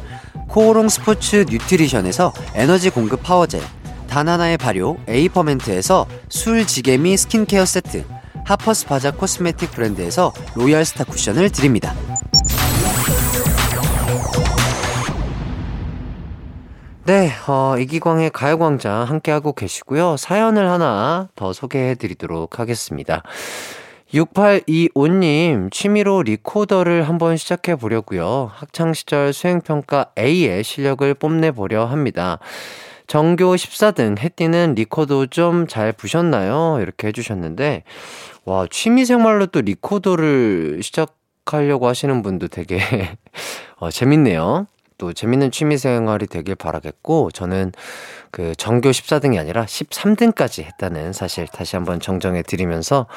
[0.48, 3.62] 코오롱 스포츠 뉴트리션에서 에너지 공급 power gel,
[4.10, 8.06] 단 하나의 발효 에이퍼멘트에서 술 지게미 skin care 세트,
[8.44, 11.94] 하퍼스 바자 cosmetic 브랜드에서 로얄 스타 쿠션을 드립니다.
[17.06, 20.18] 네, 어, 이기광의 가요광장 함께하고 계시고요.
[20.18, 23.24] 사연을 하나 더 소개해 드리도록 하겠습니다.
[24.14, 28.52] 6825님, 취미로 리코더를 한번 시작해 보려고요.
[28.54, 32.40] 학창시절 수행평가 A의 실력을 뽐내보려 합니다.
[33.08, 36.80] 전교 14등 해띠는 리코더 좀 잘 부셨나요?
[36.82, 37.84] 이렇게 해주셨는데,
[38.46, 42.80] 와, 취미생활로 또 리코더를 시작하려고 하시는 분도 되게,
[43.80, 44.68] 어, 재밌네요.
[44.98, 47.72] 또 재밌는 취미 생활이 되길 바라겠고, 저는
[48.30, 53.08] 그 전교 14등이 아니라 13등까지 했다는 사실 다시 한번 정정해 드리면서,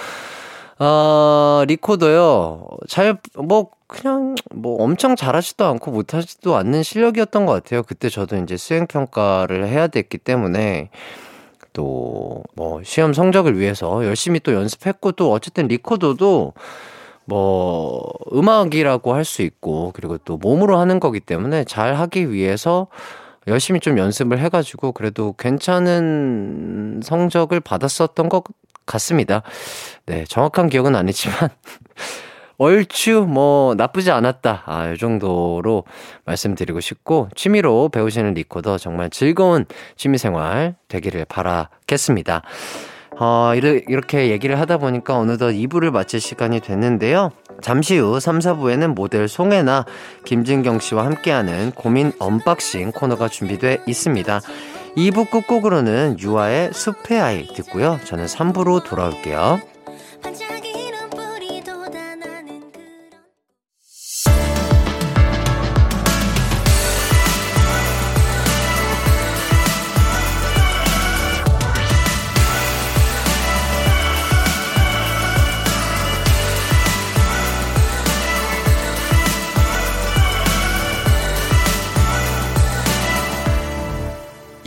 [0.78, 2.66] 어, 리코더요.
[2.88, 7.82] 잘, 뭐, 그냥, 뭐, 엄청 잘하지도 않고 못하지도 않는 실력이었던 것 같아요.
[7.84, 10.90] 그때 저도 이제 수행평가를 해야 됐기 때문에,
[11.72, 16.54] 또, 뭐, 시험 성적을 위해서 열심히 또 연습했고, 또 어쨌든 리코더도,
[17.26, 18.02] 뭐,
[18.34, 22.88] 음악이라고 할 수 있고, 그리고 또 몸으로 하는 거기 때문에 잘 하기 위해서
[23.48, 28.44] 열심히 좀 연습을 해가지고, 그래도 괜찮은 성적을 받았었던 것
[28.86, 29.42] 같습니다.
[30.06, 31.50] 네, 정확한 기억은 아니지만,
[32.58, 34.62] 얼추 뭐 나쁘지 않았다.
[34.66, 35.84] 아, 이 정도로
[36.24, 39.64] 말씀드리고 싶고, 취미로 배우시는 리코더 정말 즐거운
[39.96, 42.42] 취미 생활 되기를 바라겠습니다.
[43.18, 47.30] 어, 이렇게 얘기를 하다 보니까 어느덧 2부를 마칠 시간이 됐는데요.
[47.62, 49.84] 잠시 후 3, 4부에는 모델 송혜나,
[50.24, 54.40] 김진경 씨와 함께하는 고민 unboxing 코너가 준비돼 있습니다.
[54.96, 57.98] 2부 끝곡으로는 유아의 숲의 아이 듣고요.
[58.04, 59.60] 저는 3부로 돌아올게요.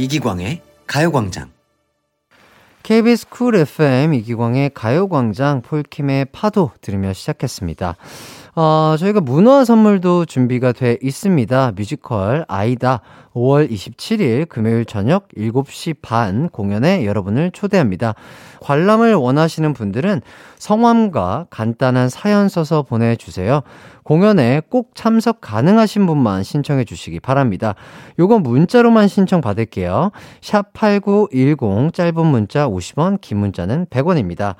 [0.08, 1.50] 이기광의 가요광장.
[2.84, 7.98] KBS 쿨 FM 이기광의 가요광장 폴킴의 파도 들으며 시작했습니다.
[8.60, 11.74] 어, 저희가 문화 선물도 준비가 돼 있습니다.
[11.76, 13.02] 뮤지컬 아이다
[13.36, 18.16] 5월 27일 금요일 저녁 7시 반 공연에 여러분을 초대합니다.
[18.62, 20.22] 관람을 원하시는 분들은
[20.58, 23.62] 성함과 간단한 사연 써서 보내주세요.
[24.02, 27.76] 공연에 꼭 참석 가능하신 분만 신청해 주시기 바랍니다.
[28.18, 30.10] 요건 문자로만 신청 받을게요.
[30.42, 34.56] 샵 8910 짧은 문자 50원, 긴 문자는 100원입니다.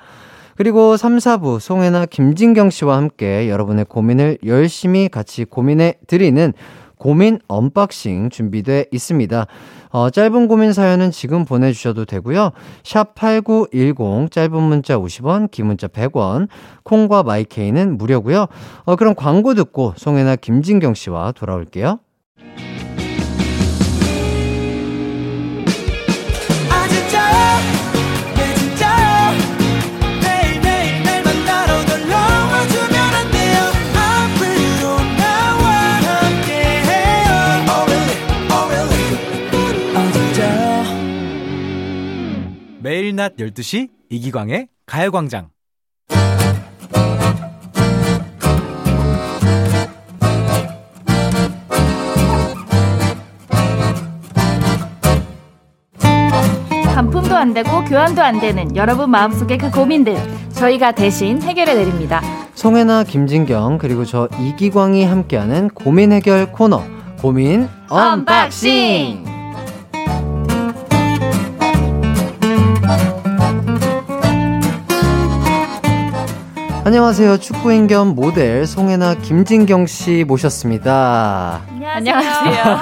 [0.58, 6.52] 그리고 3, 4부 송혜나 김진경 씨와 함께 여러분의 고민을 열심히 같이 고민해 드리는
[6.96, 9.46] 고민 unboxing 준비돼 있습니다.
[9.90, 12.50] 어, 짧은 고민 사연은 지금 보내주셔도 되고요.
[12.82, 16.48] 샵 8910 짧은 문자 50원, 긴 문자 100원,
[16.82, 18.46] 콩과 마이케이는 무료고요.
[18.84, 22.00] 어, 그럼 광고 듣고 송혜나 김진경 씨와 돌아올게요.
[43.18, 45.48] 낮 12시 이기광의 가요광장.
[56.94, 60.16] 반품도 안 되고 교환도 안 되는 여러분 마음속의 그 고민들
[60.52, 62.22] 저희가 대신 해결해 드립니다.
[62.54, 66.84] 송혜나 김진경 그리고 저 이기광이 함께하는 고민 해결 코너
[67.20, 69.37] 고민 unboxing.
[76.88, 77.36] 안녕하세요.
[77.36, 81.60] 축구인 겸 모델 송혜나 김진경 씨 모셨습니다.
[81.84, 82.78] 안녕하세요.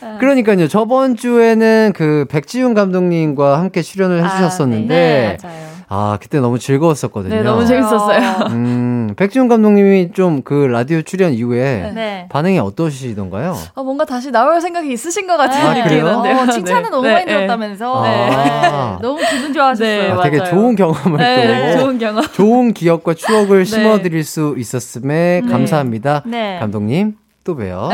[0.18, 0.66] 그러니까요.
[0.66, 5.66] 저번 주에는 그 백지훈 감독님과 함께 출연을 해주셨었는데, 네, 맞아요.
[5.90, 7.34] 아, 그때 너무 즐거웠었거든요.
[7.34, 8.46] 네, 너무 재밌었어요.
[8.52, 12.26] 음, 백지훈 감독님이 좀 그 라디오 출연 이후에 네.
[12.30, 13.54] 반응이 어떠시던가요?
[13.74, 16.00] 어, 뭔가 다시 나올 생각이 있으신 것 같은 아, 느낌이?
[16.00, 16.36] 드는데요.
[16.38, 16.80] 어, 네.
[16.90, 17.32] 너무 네, 많이 네.
[17.32, 18.30] 들었다면서 네.
[18.32, 18.98] 아.
[19.02, 20.02] 너무 기분 좋아하셨어요.
[20.02, 20.50] 네, 아, 되게 맞아요.
[20.50, 22.24] 좋은 경험을 네, 또 좋은 경험.
[22.32, 26.22] 좋은 기억과 추억을 심어드릴 수 있었음에 감사합니다.
[26.26, 26.58] 네.
[26.58, 27.90] 감독님, 또 봬요.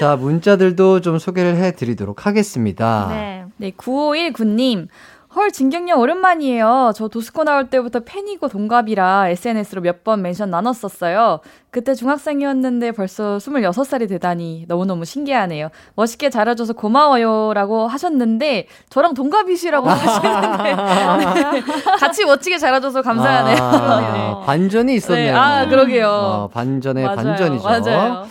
[0.00, 3.08] 자, 문자들도 좀 소개를 해드리도록 하겠습니다.
[3.10, 3.44] 네.
[3.56, 4.88] 네, 9519님.
[5.36, 6.92] 헐, 진경님 오랜만이에요.
[6.94, 11.40] 저 도스코 나올 때부터 팬이고 동갑이라 SNS로 몇 번 멘션 나눴었어요.
[11.70, 15.70] 그때 중학생이었는데 벌써 26살이 되다니 너무너무 신기하네요.
[15.96, 17.52] 멋있게 자라줘서 고마워요.
[17.54, 21.62] 라고 하셨는데, 저랑 동갑이시라고 하시는데, 네.
[21.98, 23.56] 같이 멋지게 자라줘서 감사하네요.
[23.60, 25.32] 아, 반전이 있었네요.
[25.32, 26.06] 네, 아, 그러게요.
[26.08, 27.64] 어, 반전의 맞아요, 반전이죠.
[27.64, 28.26] 맞아요.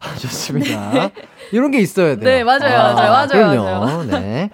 [0.00, 1.10] 아, 좋습니다.
[1.52, 2.24] 이런 게 있어야 돼요.
[2.24, 3.62] 네, 맞아요, 맞아요, 맞아요, 그럼요.
[3.84, 4.02] 맞아요.
[4.20, 4.50] 네.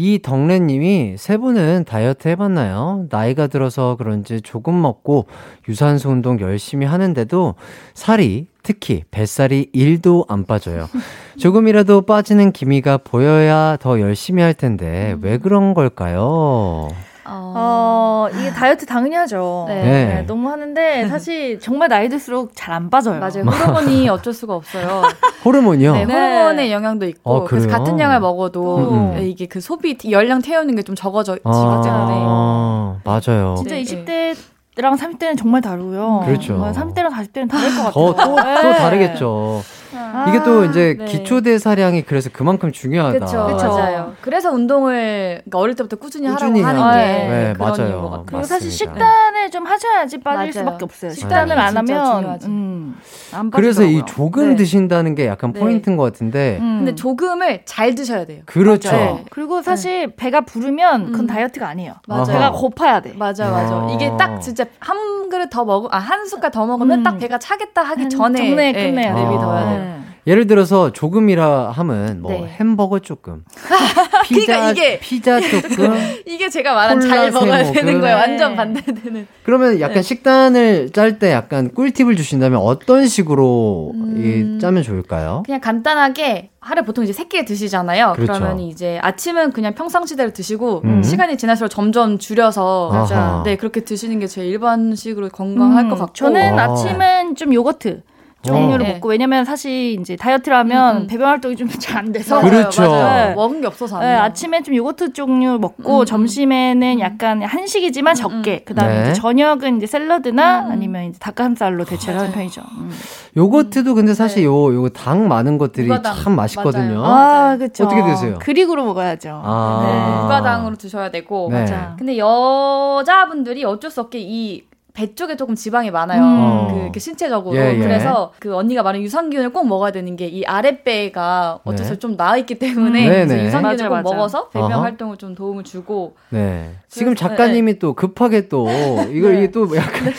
[0.00, 3.06] 이덕래님이 세 분은 다이어트 해봤나요?
[3.10, 5.26] 나이가 들어서 그런지 조금 먹고
[5.68, 7.54] 유산소 운동 열심히 하는데도
[7.92, 10.88] 살이 특히 뱃살이 1도 안 빠져요.
[11.38, 16.88] 조금이라도 빠지는 기미가 보여야 더 열심히 할 텐데 왜 그런 걸까요?
[17.32, 19.64] 어, 이게 다이어트 당연히 하죠.
[19.68, 19.82] 네.
[19.82, 19.90] 네.
[20.14, 23.18] 네, 너무 하는데 사실 정말 나이 들수록 잘 안 빠져요.
[23.20, 23.44] 맞아요.
[23.44, 25.02] 호르몬이 어쩔 수가 없어요.
[25.44, 25.92] 호르몬이요?
[25.92, 26.12] 네, 네.
[26.14, 27.68] 호르몬의 영향도 있고 어, 그래서?
[27.68, 29.14] 같은 양을 먹어도 음, 음.
[29.16, 33.54] 네, 이게 그 소비 열량 태우는 게 좀 적어지기 아, 때문에 맞아요.
[33.58, 34.34] 진짜 네,
[34.76, 36.22] 20대랑 30대는 정말 다르고요.
[36.24, 36.54] 그렇죠.
[36.54, 37.92] 정말 30대랑 40대는 다를 것 같아요.
[37.92, 38.76] 더, 또, 또 네.
[38.78, 39.62] 다르겠죠.
[39.92, 41.04] 아, 이게 또 이제 네.
[41.04, 43.12] 기초 대사량이 그래서 그만큼 중요하다.
[43.18, 43.46] 그렇죠.
[43.48, 43.68] 그쵸.
[43.68, 44.12] 맞아요.
[44.20, 47.22] 그래서 운동을 그러니까 어릴 때부터 꾸준히, 꾸준히 하라고 하는 하는 게.
[47.22, 47.88] 게 네, 그런 맞아요.
[47.88, 48.24] 이유인 것 같아요.
[48.26, 48.94] 그리고 사실 맞습니다.
[48.94, 50.52] 식단을 좀 하셔야지 빠질 맞아요.
[50.52, 51.10] 수밖에 없어요.
[51.10, 52.38] 식단을 안 하면.
[52.44, 52.96] 음,
[53.32, 54.02] 안 그래서 이.
[54.06, 54.56] 조금 네.
[54.56, 55.58] 드신다는 게 약간 네.
[55.60, 56.58] 포인트인 것 같은데.
[56.60, 56.78] 음.
[56.78, 58.42] 근데 조금을 잘 드셔야 돼요.
[58.46, 58.92] 그렇죠.
[58.92, 59.24] 네.
[59.30, 61.26] 그리고 사실 배가 부르면 그건 음.
[61.26, 61.94] 다이어트가 아니에요.
[62.06, 62.24] 맞아요.
[62.26, 63.12] 배가 고파야 돼.
[63.16, 63.74] 맞아, 맞아.
[63.74, 63.90] 아.
[63.92, 67.02] 이게 딱 진짜 한 그릇 더 먹으, 아, 한 숟갈 더 먹으면 음.
[67.02, 68.38] 딱 배가 차겠다 하기 한 전에.
[68.50, 69.24] 전에 네, 끝내야 돼요.
[69.30, 69.70] 내비둬야 아.
[69.72, 69.99] 네.
[70.26, 72.46] 예를 들어서 조금이라 하면 뭐 네.
[72.58, 73.42] 햄버거 조금,
[74.24, 75.94] 피자 그러니까 이게- 피자 조금.
[76.26, 78.00] 이게 제가 말한 잘 먹어야 세 되는.
[78.00, 78.16] 거예요.
[78.16, 78.20] 네.
[78.20, 79.26] 완전 반대되는.
[79.44, 85.42] 그러면 약간 식단을 짤 때 약간 꿀팁을 주신다면 어떤 식으로 이 짜면 좋을까요?
[85.46, 88.12] 그냥 간단하게 하루 보통 이제 세끼 드시잖아요.
[88.14, 88.32] 그렇죠.
[88.34, 91.02] 그러면 이제 아침은 그냥 평상시대로 드시고 음.
[91.02, 93.42] 시간이 지날수록 점점 줄여서 아하.
[93.44, 96.64] 네 그렇게 드시는 게 제일 일반식으로 건강할 음, 것 같고 저는 아.
[96.64, 98.02] 아침은 좀 요거트
[98.42, 98.92] 종류를 네.
[98.94, 101.06] 먹고 왜냐면 사실 이제 다이어트를 하면 음, 음.
[101.06, 102.82] 배변 활동이 좀 잘 안 돼서 그렇죠.
[102.82, 103.28] 맞아요.
[103.28, 103.34] 네.
[103.34, 104.14] 먹은 게 없어서 안 네.
[104.14, 109.10] 아침에 좀 요거트 종류 먹고 음, 점심에는 약간 한식이지만 적게 그다음에 네.
[109.10, 110.72] 이제 저녁은 이제 샐러드나 음.
[110.72, 112.62] 아니면 이제 닭가슴살로 대체를 하는 편이죠.
[112.78, 112.90] 음.
[113.36, 116.14] 요거트도 근데 사실 요 요거 당 많은 것들이 무가당.
[116.16, 117.00] 참 맛있거든요.
[117.02, 117.04] 맞아요.
[117.04, 117.84] 아, 그렇죠.
[117.84, 118.38] 어떻게 드세요?
[118.40, 119.40] 그릭으로 먹어야죠.
[119.44, 119.82] 아.
[119.86, 121.60] 네, 무가당으로 드셔야 되고 네.
[121.60, 121.94] 맞아.
[121.98, 124.62] 근데 여자분들이 어쩔 수 없게 이
[125.00, 126.20] 배 쪽에 조금 지방이 많아요.
[126.22, 126.68] 음.
[126.74, 127.56] 그, 이렇게 신체적으로.
[127.56, 127.78] 예, 예.
[127.78, 131.88] 그래서 그 언니가 말한 유산균을 꼭 먹어야 되는 게 이 아랫배가 어쩔 수 네.
[131.92, 133.24] 없이 좀 나와 있기 때문에 음.
[133.24, 133.46] 이제 네네.
[133.46, 134.14] 유산균을 맞아, 꼭 맞아.
[134.14, 134.82] 먹어서 배변 어허.
[134.82, 136.70] 활동을 좀 도움을 주고 네.
[136.88, 138.68] 지금 그래서- 작가님이 또 급하게 또
[139.10, 140.12] 이걸 이게 또 약간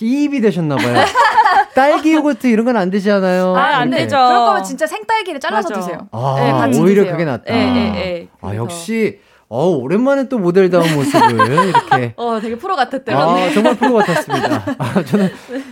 [0.00, 1.04] 이입이 되셨나 봐요.
[1.74, 3.54] 딸기 요거트 이런 건 안 되잖아요.
[3.56, 3.90] 아, 안.
[3.90, 4.16] 되죠.
[4.16, 5.80] 그럴 거면 진짜 생딸기를 잘라서 맞아.
[5.80, 6.06] 드세요.
[6.12, 7.12] 아, 네, 오히려 드세요.
[7.12, 7.52] 그게 낫다.
[7.52, 9.18] 아, 그래서- 역시
[9.50, 13.16] 어, 오랜만에 또 모델다운 모습을 이렇게 어, 되게 프로 같았대요.
[13.16, 14.76] 아, 정말 프로 같았습니다.
[14.76, 15.30] 아, 저는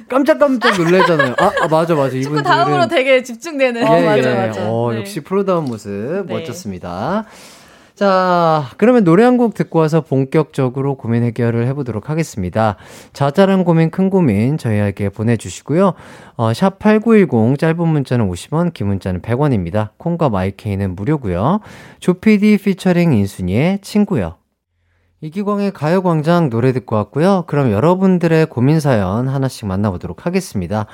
[0.09, 1.35] 깜짝깜짝 놀라잖아요.
[1.39, 2.17] 아, 아, 맞아, 맞아.
[2.17, 3.83] 이분들은 다음으로 되게 집중되는.
[3.83, 4.05] 예, 어, 예.
[4.07, 4.71] 맞아, 맞아.
[4.71, 5.01] 어, 네.
[5.01, 5.91] 역시 프로다운 모습
[6.27, 6.35] 네.
[6.35, 7.27] 멋졌습니다.
[7.97, 12.77] 자, 그러면 노래 한 곡 듣고 와서 본격적으로 고민 해결을 해보도록 하겠습니다.
[13.15, 15.95] 자잘한 고민, 큰 고민 저희에게 보내주시고요.
[16.37, 19.91] 어, 샵8910 짧은 문자는 50원, 긴 문자는 100원입니다.
[19.97, 21.61] 콩과 마이케이는 무료고요.
[22.01, 24.37] 조피디 피처링 인순이의 친구요.
[25.23, 27.45] 이기광의 가요광장 노래 듣고 왔고요.
[27.47, 30.85] 그럼 여러분들의 고민 사연 하나씩 만나보도록 하겠습니다.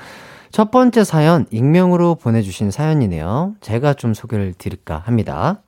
[0.53, 3.55] 첫 번째 사연, 익명으로 보내주신 사연이네요.
[3.61, 5.63] 제가 좀 소개를 드릴까 합니다.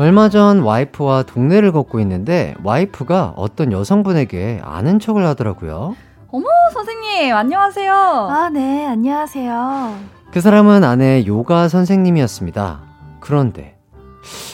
[0.00, 5.96] 얼마 전 와이프와 동네를 걷고 있는데 와이프가 어떤 여성분에게 아는 척을 하더라고요.
[6.30, 7.92] 어머, 선생님, 안녕하세요.
[7.92, 9.96] 아, 네, 안녕하세요.
[10.30, 12.80] 그 사람은 아내 요가 선생님이었습니다.
[13.18, 13.76] 그런데,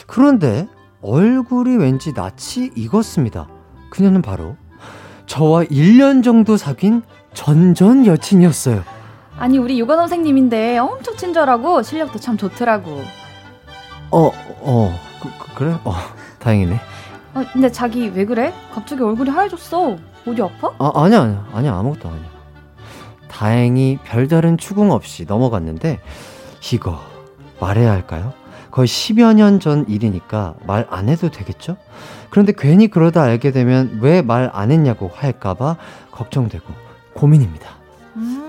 [0.07, 0.67] 그런데
[1.03, 3.47] 얼굴이 왠지 낯이 익었습니다.
[3.91, 4.55] 그녀는 바로
[5.27, 7.03] 저와 1년 정도 사귄
[7.35, 8.83] 전전 여친이었어요.
[9.37, 13.03] 아니, 우리 요가 선생님인데 엄청 친절하고 실력도 참 좋더라고.
[14.11, 14.31] 어,
[14.61, 14.99] 어,
[15.55, 15.93] 그, 래 어,
[16.39, 16.79] 다행이네.
[17.35, 18.53] 어, 근데 자기 왜 그래?
[18.73, 19.97] 갑자기 얼굴이 하얘졌어.
[20.25, 20.71] 어디 아파?
[20.79, 22.25] 아, 아니야, 아니야, 아니야, 아무것도 아니야.
[23.27, 25.99] 다행히 별다른 추궁 없이 넘어갔는데,
[26.73, 26.99] 이거
[27.59, 28.33] 말해야 할까요?
[28.71, 31.77] 거의 10여 년 전 일이니까 말 안 해도 되겠죠?
[32.29, 35.77] 그런데 괜히 그러다 알게 되면 왜 말 안 했냐고 할까봐
[36.11, 36.65] 걱정되고
[37.15, 37.69] 고민입니다.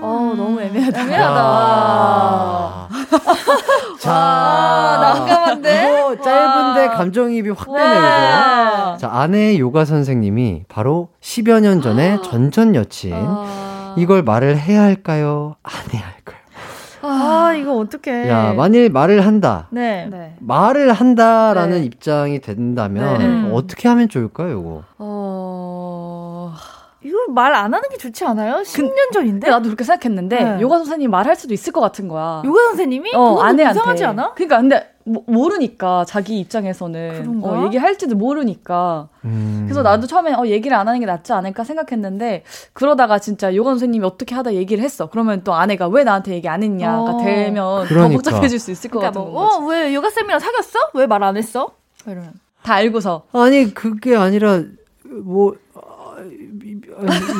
[0.01, 1.13] 어, 너무 애매하다.
[1.13, 2.87] 야.
[3.99, 5.99] 자, 난감한데?
[5.99, 8.97] 이거 짧은데 감정이입이 확 되네요?
[8.99, 13.13] 자, 아내의 요가 선생님이 바로 10여 년 전에 전전 여친.
[13.15, 13.95] 아.
[13.97, 15.55] 이걸 말을 해야 할까요?
[15.63, 16.37] 안 해야 할까요?
[17.01, 18.29] 아, 이거 어떡해.
[18.29, 19.67] 야, 만일 말을 한다.
[19.71, 20.07] 네.
[20.09, 20.35] 네.
[20.39, 21.85] 말을 한다라는 네.
[21.85, 23.51] 입장이 된다면 네.
[23.53, 24.83] 어떻게 하면 좋을까요, 이거?
[24.97, 25.36] 어.
[27.03, 28.55] 이거 말 안 하는 게 좋지 않아요?
[28.63, 29.31] 10년 전인데?
[29.39, 30.61] 근데 나도 그렇게 생각했는데 네.
[30.61, 32.41] 요가 선생님 말할 수도 있을 것 같은 거야.
[32.45, 33.13] 요가 선생님이?
[33.15, 33.79] 어, 아내한테.
[33.79, 34.33] 이상하지 않아?
[34.33, 37.47] 그러니까 근데 모, 모르니까 자기 입장에서는 그런가?
[37.49, 39.07] 어, 얘기할지도 모르니까.
[39.25, 39.63] 음.
[39.67, 42.43] 그래서 나도 처음에 어, 얘기를 안 하는 게 낫지 않을까 생각했는데
[42.73, 45.07] 그러다가 진짜 요가 선생님이 어떻게 하다 얘기를 했어.
[45.09, 47.17] 그러면 또 아내가 왜 나한테 얘기 안 했냐가 어.
[47.23, 48.09] 되면 그러니까.
[48.09, 49.57] 더 복잡해질 수 있을 것 그러니까 같은 뭐, 거지.
[49.57, 50.79] 어, 왜 요가 쌤이랑 사귀었어?
[50.95, 51.69] 왜 말 안 했어?
[52.05, 52.33] 이러면.
[52.63, 53.23] 다 알고서.
[53.31, 54.61] 아니, 그게 아니라,
[55.05, 55.57] 뭐, 아,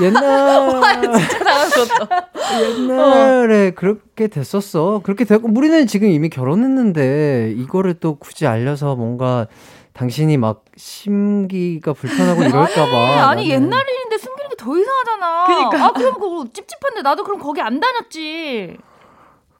[0.04, 2.30] 옛날 진짜 당황스럽다.
[2.62, 5.02] 옛날에 그렇게 됐었어.
[5.04, 9.48] 그렇게 됐고 우리는 지금 이미 결혼했는데 이거를 또 굳이 알려서 뭔가
[9.94, 13.30] 당신이 막 심기가 불편하고 이럴까봐.
[13.30, 15.46] 아니 옛날 일인데 숨기는 게 더 이상하잖아.
[15.46, 15.86] 그니까.
[15.86, 18.76] 아 그럼 그거 찝찝한데 나도 그럼 거기 안 다녔지.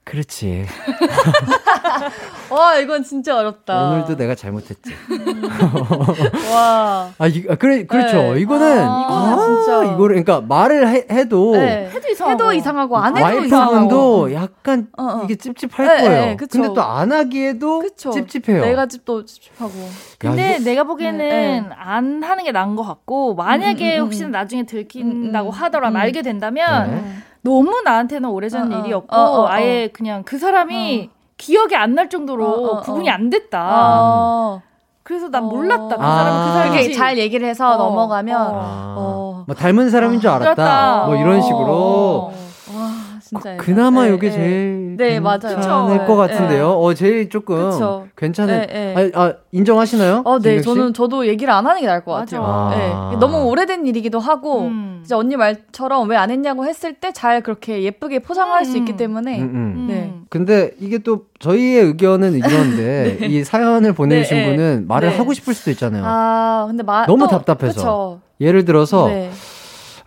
[0.10, 0.66] 그렇지.
[2.50, 3.90] 와, 이건 진짜 어렵다.
[3.90, 4.94] 오늘도 내가 잘못했지.
[6.54, 7.12] 와.
[7.18, 8.34] 아, 이, 아 그래 그렇죠.
[8.34, 8.40] 네.
[8.40, 9.84] 이거는 아, 아, 이거는 진짜.
[9.94, 11.90] 이거를 그러니까 말을 해, 해도 네.
[11.94, 12.32] 해도 이상하고.
[12.32, 14.34] 해도 이상하고 안 해도 와이프분도 이상하고.
[14.34, 15.22] 약간 어, 어.
[15.26, 16.26] 이게 찝찝할 네, 거예요.
[16.26, 16.36] 네.
[16.38, 18.12] 근데 또 안 하기에도 그쵸.
[18.12, 18.64] 찝찝해요.
[18.64, 19.72] 내가 집도 찝찝하고.
[20.18, 21.70] 근데 이거- 내가 보기에는 네, 네.
[21.78, 24.32] 안 하는 게 나은 것 같고 만약에 음, 음, 음, 혹시나 음.
[24.32, 25.96] 나중에 들킨다고 음, 음, 하더라 음.
[25.98, 27.04] 알게 된다면 네.
[27.48, 28.80] 너무 나한테는 오래전 어, 어.
[28.82, 29.48] 일이었고 어, 어, 어.
[29.48, 33.14] 아예 그냥 그 사람이 기억이 안 날 정도로 어, 어, 구분이 어.
[33.14, 33.60] 안 됐다.
[33.60, 34.62] 아.
[35.04, 35.48] 그래서 난 어.
[35.48, 35.96] 몰랐다.
[35.96, 36.16] 그 아.
[36.18, 38.60] 사람은 그 사람이 잘 얘기를 해서 어, 넘어가면 어.
[38.62, 39.44] 아, 어.
[39.48, 40.54] 뭐 닮은 사람인 줄 알았다.
[40.56, 41.06] 그렇다.
[41.06, 41.42] 뭐 이런 어.
[41.42, 42.34] 식으로.
[42.76, 42.90] 와,
[43.22, 43.56] 진짜.
[43.56, 44.36] 그, 그나마 네, 이게 네.
[44.36, 45.40] 제일 네, 맞아요.
[45.56, 46.06] 괜찮을 그쵸.
[46.16, 46.70] 것 네, 같은데요.
[46.72, 48.08] 어, 제일 조금 그쵸.
[48.16, 48.60] 괜찮은.
[48.68, 49.12] 네, 네.
[49.16, 50.24] 아, 아, 인정하시나요?
[50.26, 50.62] 어, 네?
[50.62, 52.12] 저는 저도 얘기를 안 하는 게 나을 것.
[52.14, 52.44] 같아요.
[52.44, 53.10] 아.
[53.12, 55.02] 네, 너무 오래된 일이기도 하고, 음.
[55.04, 58.78] 이제 언니 말처럼 왜 안 했냐고 했을 때 잘 그렇게 예쁘게 포장할 수 음.
[58.80, 59.40] 있기 때문에.
[59.40, 59.74] 음, 음.
[59.78, 59.88] 음.
[59.88, 60.14] 네.
[60.30, 64.56] 근데 이게 또 저희의 의견은 이런데 이 사연을 보내주신 네, 네.
[64.56, 65.18] 분은 말을 네.
[65.18, 66.04] 하고 싶을 수도 있잖아요.
[66.06, 67.74] 아, 근데 마, 너무 또- 답답해서.
[67.76, 68.20] 그쵸.
[68.42, 69.32] 예를 들어서 네.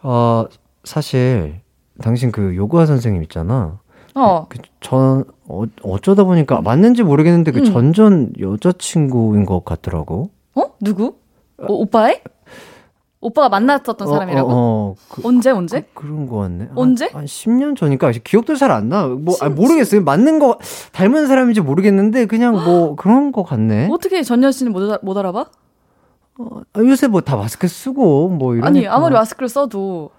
[0.03, 0.47] 어
[0.85, 1.61] 사실
[2.03, 3.80] 당신 그 요가 선생님 있잖아.
[4.15, 4.47] 어.
[4.49, 7.65] 그 전 어, 어쩌다 보니까 맞는지 모르겠는데 그 음.
[7.65, 10.31] 전전 여자친구인 것 같더라고.
[10.55, 10.63] 어?
[10.81, 11.17] 누구?
[11.59, 12.23] 어, 오빠의?
[13.21, 14.51] 오빠가 만났었던 어, 사람이라고?
[14.51, 15.85] 어, 어, 그, 언제, 언제?
[15.93, 16.65] 그, 런거 같네.
[16.69, 17.11] 한- 언제?
[17.13, 19.07] 한, 10년 전이니까 기억도 잘 안 나.
[19.07, 20.03] 뭐 아, 모르겠어요.
[20.03, 20.59] 맞는 거
[20.93, 23.89] 닮은 사람인지 모르겠는데 그냥 뭐 그런 거 같네.
[23.93, 25.45] 어떻게 전현 씨는 못, 알아, 못 알아봐?
[26.39, 28.67] 어, 요새 뭐 다 마스크 쓰고 뭐 이러니까.
[28.69, 30.11] 아니, 아무리 마스크를 써도.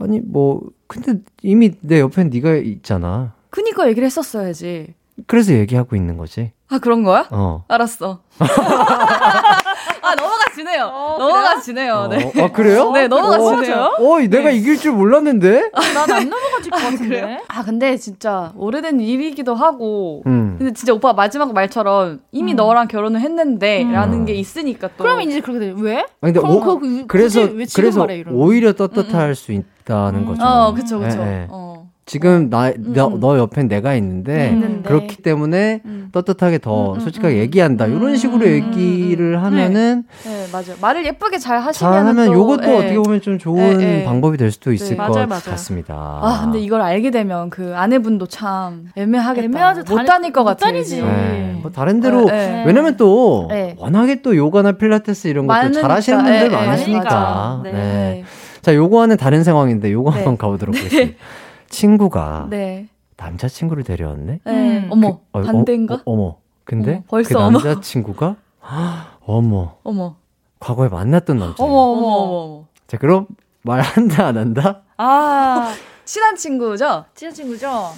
[0.00, 3.32] 아니 뭐 근데 이미 내 옆에 네가 있잖아.
[3.50, 4.94] 그니까 얘기를 했었어야지.
[5.26, 6.52] 그래서 얘기하고 있는 거지.
[6.68, 7.26] 아, 그런 거야?
[7.30, 7.64] 어.
[7.68, 8.22] 알았어.
[10.10, 10.84] 아, 넘어가 지네요.
[11.18, 12.08] 넘어가 지네요.
[12.08, 12.24] 네.
[12.24, 12.90] 어, 아 그래요?
[12.92, 13.96] 네, 넘어가 어, 지네요.
[13.98, 15.70] 어, 내가 이길 줄 몰랐는데.
[15.72, 17.40] 난안 넘어가질 것 같은데.
[17.48, 20.22] 아, 근데 진짜 오래된 일이기도 하고.
[20.26, 20.56] 음.
[20.58, 23.92] 근데 진짜 오빠 마지막 말처럼 이미 너랑 결혼을 했는데 음.
[23.92, 25.04] 라는 게 있으니까 또.
[25.04, 25.74] 그럼 이제 그렇게 돼.
[25.76, 25.96] 왜?
[26.20, 27.06] 아니, 근데 그럼 오, 그-
[27.54, 28.24] 왜 지금 그래서 말해.
[28.30, 30.42] 오히려 떳떳할 수 있다는 거죠.
[30.42, 31.18] 어, 그쵸, 그쵸.
[31.20, 31.46] 예, 예.
[31.48, 31.79] 어.
[32.10, 33.20] 지금 나, 너, 음.
[33.20, 34.88] 너 옆엔 내가 있는데 있는데.
[34.88, 36.08] 그렇기 때문에 음.
[36.10, 37.38] 떳떳하게 더 음, 음, 솔직하게 음.
[37.38, 37.86] 얘기한다.
[37.86, 40.74] 이런 식으로 음, 얘기를 음, 하면은 네, 맞아요.
[40.80, 42.74] 말을 예쁘게 잘 하시면 잘 하면 또, 요것도 예.
[42.78, 44.04] 어떻게 보면 좀 좋은 예, 예.
[44.04, 44.96] 방법이 될 수도 있을 네.
[44.96, 45.42] 것 맞아요, 맞아요.
[45.50, 45.94] 같습니다.
[45.94, 49.44] 아, 근데 이걸 알게 되면 그 아내분도 참 애매하겠다.
[49.44, 49.94] 애매하죠.
[49.94, 50.82] 못 다닐 것못 같아요.
[50.82, 52.64] 네, 뭐 다른 데로 네, 네.
[52.66, 53.76] 왜냐면 또 네.
[53.78, 57.60] 워낙에 또 요가나 필라테스 이런 것도 많으니까, 잘하시는 예, 분들 예, 많으시니까.
[57.62, 57.72] 네.
[57.72, 58.24] 네.
[58.62, 60.16] 자, 요거와는 다른 상황인데 요거 네.
[60.16, 61.16] 한번 가보도록 하겠습니다.
[61.74, 62.88] 친구가 네.
[63.16, 64.40] 남자 친구를 데려왔네.
[64.44, 64.78] 네.
[64.78, 64.88] 음.
[64.90, 66.02] 어머, 어, 어, 반대인가?
[66.04, 67.58] 어, 머 근데 어머, 벌써 그 어머.
[67.58, 68.36] 남자 친구가
[69.24, 70.16] 어머 어머.
[70.58, 71.64] 과거에 만났던 남자.
[71.64, 72.64] 어머, 어머, 어머.
[72.86, 73.26] 자, 그럼
[73.62, 74.82] 말한다 안 한다?
[74.98, 75.72] 아,
[76.04, 77.06] 친한 친구죠?
[77.14, 77.88] 친한 친구죠?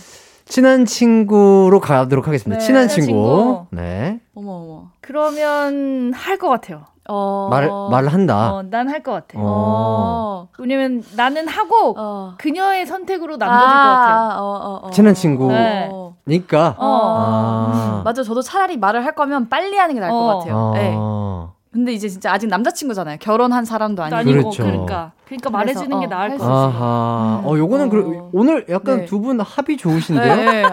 [0.44, 2.60] 친한 친구로 가도록 하겠습니다.
[2.60, 3.22] 네, 친한 친한 친구.
[3.22, 3.66] 친구.
[3.70, 4.20] 네.
[4.34, 4.90] 어머, 어머.
[5.00, 6.84] 그러면 할 것 같아요.
[7.08, 7.48] 어.
[7.50, 8.54] 말 말을 한다.
[8.54, 9.38] 어, 난할 것 같아.
[9.38, 9.42] 어.
[9.42, 10.48] 어.
[10.58, 12.34] 왜냐면 나는 하고 어.
[12.38, 14.40] 그녀의 선택으로 남겨질 것 같아요.
[14.40, 14.90] 어, 어, 어.
[14.90, 15.48] 친한 친구.
[15.48, 15.88] 네.
[15.90, 16.14] 어.
[16.26, 16.76] 니까.
[16.78, 17.16] 어.
[17.18, 18.02] 아.
[18.04, 20.38] 맞아, 저도 차라리 말을 할 거면 빨리 하는 게 나을 것 어.
[20.38, 20.72] 같아요.
[20.74, 20.94] 네.
[20.96, 21.48] 아.
[21.72, 23.16] 근데 이제 진짜 아직 남자친구잖아요.
[23.18, 24.16] 결혼한 사람도 아니고.
[24.16, 24.62] 아니고 그렇죠.
[24.62, 26.66] 그러니까 그러니까 말해주는 게 어, 나을 할것수 같아요.
[26.66, 27.42] 아하.
[27.46, 27.88] 어, 요거는 어.
[27.88, 29.04] 그, 오늘 약간 네.
[29.06, 30.36] 두분 합이 좋으신데요?
[30.36, 30.68] 네, 네.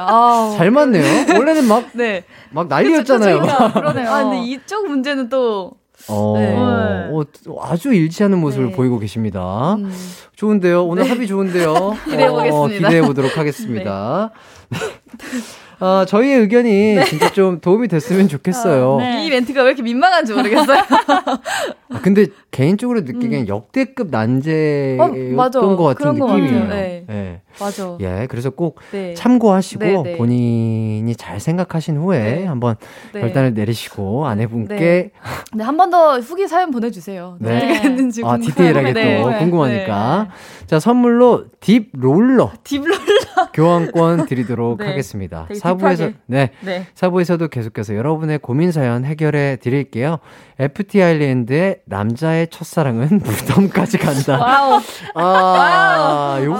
[0.58, 1.04] 잘 맞네요.
[1.38, 2.26] 원래는 막, 네.
[2.52, 3.40] 막 난리였잖아요.
[3.74, 4.10] 그러네요.
[4.10, 5.72] 아, 근데 이쪽 문제는 또.
[6.08, 6.56] 어, 네.
[6.58, 7.24] 어,
[7.62, 8.76] 아주 일치하는 모습을 네.
[8.76, 9.76] 보이고 계십니다.
[9.76, 9.92] 음.
[10.36, 10.86] 좋은데요.
[10.86, 11.98] 오늘 합이 좋은데요.
[12.06, 12.88] 기대해보겠습니다.
[12.88, 14.32] 기대해 보도록 하겠습니다.
[15.82, 18.98] 아, 저희의 의견이 진짜 좀 도움이 됐으면 좋겠어요.
[19.00, 19.26] 네.
[19.26, 20.84] 이 멘트가 왜 이렇게 민망한지 모르겠어요.
[21.92, 25.76] 아, 근데 개인적으로 느끼기엔 역대급 난제였던 어.
[25.76, 26.68] 것 같은 느낌이에요.
[26.68, 27.06] 네.
[27.10, 27.42] 예.
[27.60, 27.98] 맞아.
[28.00, 29.14] 예, 그래서 꼭 네.
[29.16, 30.18] 참고하시고 네, 네.
[30.18, 32.46] 본인이 잘 생각하신 후에 네.
[32.46, 32.76] 한번
[33.14, 33.22] 네.
[33.22, 35.12] 결단을 내리시고 아내분께 네.
[35.54, 37.38] 네, 한 번 더 후기 사연 보내주세요.
[37.40, 37.58] 네.
[37.58, 38.38] 어떻게 했는지 아.
[38.38, 39.22] 디테일하게 네.
[39.24, 39.40] 또 네.
[39.40, 40.30] 궁금하니까.
[40.68, 43.00] 자, 선물로 딥 롤러 딥 롤러.
[43.54, 44.88] 교환권 드리도록 네.
[44.88, 45.48] 하겠습니다.
[45.56, 46.12] 사부에서.
[46.28, 46.52] 네.
[46.62, 46.86] 네.
[46.94, 50.20] 사부에서도 계속해서 여러분의 고민 사연 해결해 드릴게요.
[50.60, 54.38] FT 아일랜드의 남자의 첫사랑은 무덤까지 간다.
[54.40, 54.82] Wow.
[55.16, 56.44] 아, wow.
[56.46, 56.60] 요거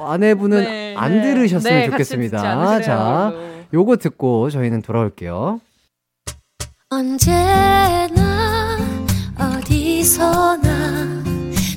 [0.00, 0.12] 아.
[0.12, 1.22] 아내분은 네, 안 네.
[1.22, 2.80] 들으셨으면 네, 좋겠습니다.
[2.82, 3.32] 자,
[3.72, 5.60] 요거 듣고 저희는 돌아올게요.
[6.90, 8.78] 언제나
[9.38, 11.22] 어디서나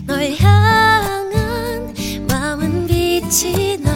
[0.05, 1.93] 널 향한
[2.29, 3.91] 마음은 빛이 나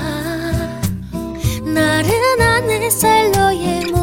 [1.64, 4.01] 나른한 햇살 너의 몸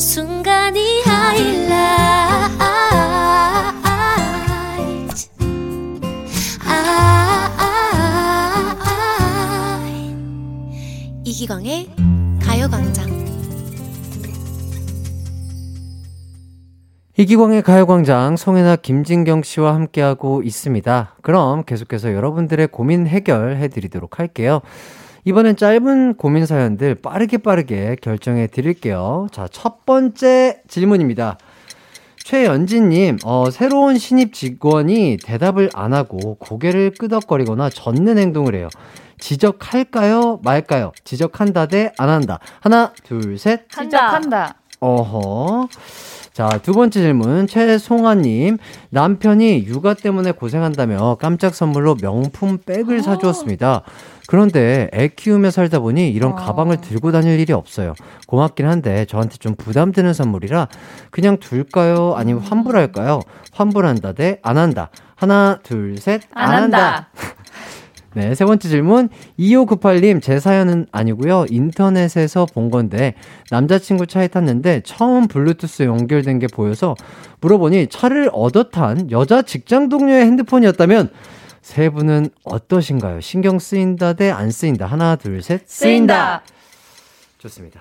[0.00, 1.72] 순간이 하이라이트
[6.66, 7.38] 아,
[11.24, 11.88] 이기광의
[12.42, 13.12] 가요광장
[17.16, 21.14] 이기광의 가요광장 송혜나 김진경 씨와 함께하고 있습니다.
[21.22, 24.62] 그럼 계속해서 여러분들의 고민 해결해 드리도록 할게요.
[25.24, 29.28] 이번엔 짧은 고민 사연들 빠르게 빠르게 결정해 드릴게요.
[29.30, 31.38] 자, 첫 번째 질문입니다.
[32.24, 38.68] 최연진님, 어, 새로운 신입 직원이 대답을 안 하고 고개를 끄덕거리거나 젓는 행동을 해요.
[39.18, 40.40] 지적할까요?
[40.42, 40.92] 말까요?
[41.04, 42.38] 지적한다 대 안 한다.
[42.60, 43.68] 하나, 둘, 셋.
[43.70, 44.54] 지적한다.
[44.80, 45.68] 어허.
[46.32, 47.46] 자, 두 번째 질문.
[47.46, 48.58] 최송아님.
[48.90, 53.82] 남편이 육아 때문에 고생한다며 깜짝 선물로 명품 백을 사주었습니다.
[54.26, 57.94] 그런데 애 키우며 살다 보니 이런 가방을 들고 다닐 일이 없어요.
[58.26, 60.68] 고맙긴 한데 저한테 좀 부담되는 선물이라
[61.10, 62.14] 그냥 둘까요?
[62.16, 63.20] 아니면 환불할까요?
[63.52, 64.90] 환불한다 대 안 한다.
[65.16, 66.22] 하나, 둘, 셋.
[66.34, 67.08] 안 한다.
[68.14, 69.08] 네, 세 번째 질문.
[69.38, 71.46] 2598님, 제 사연은 아니고요.
[71.48, 73.14] 인터넷에서 본 건데,
[73.50, 76.94] 남자친구 차에 탔는데, 처음 블루투스 연결된 게 보여서
[77.40, 81.08] 물어보니, 차를 얻어 탄 여자 직장 동료의 핸드폰이었다면,
[81.62, 83.20] 세 분은 어떠신가요?
[83.20, 84.86] 신경 쓰인다 대 안 쓰인다.
[84.86, 85.62] 하나, 둘, 셋.
[85.66, 86.42] 쓰인다.
[87.38, 87.80] 좋습니다.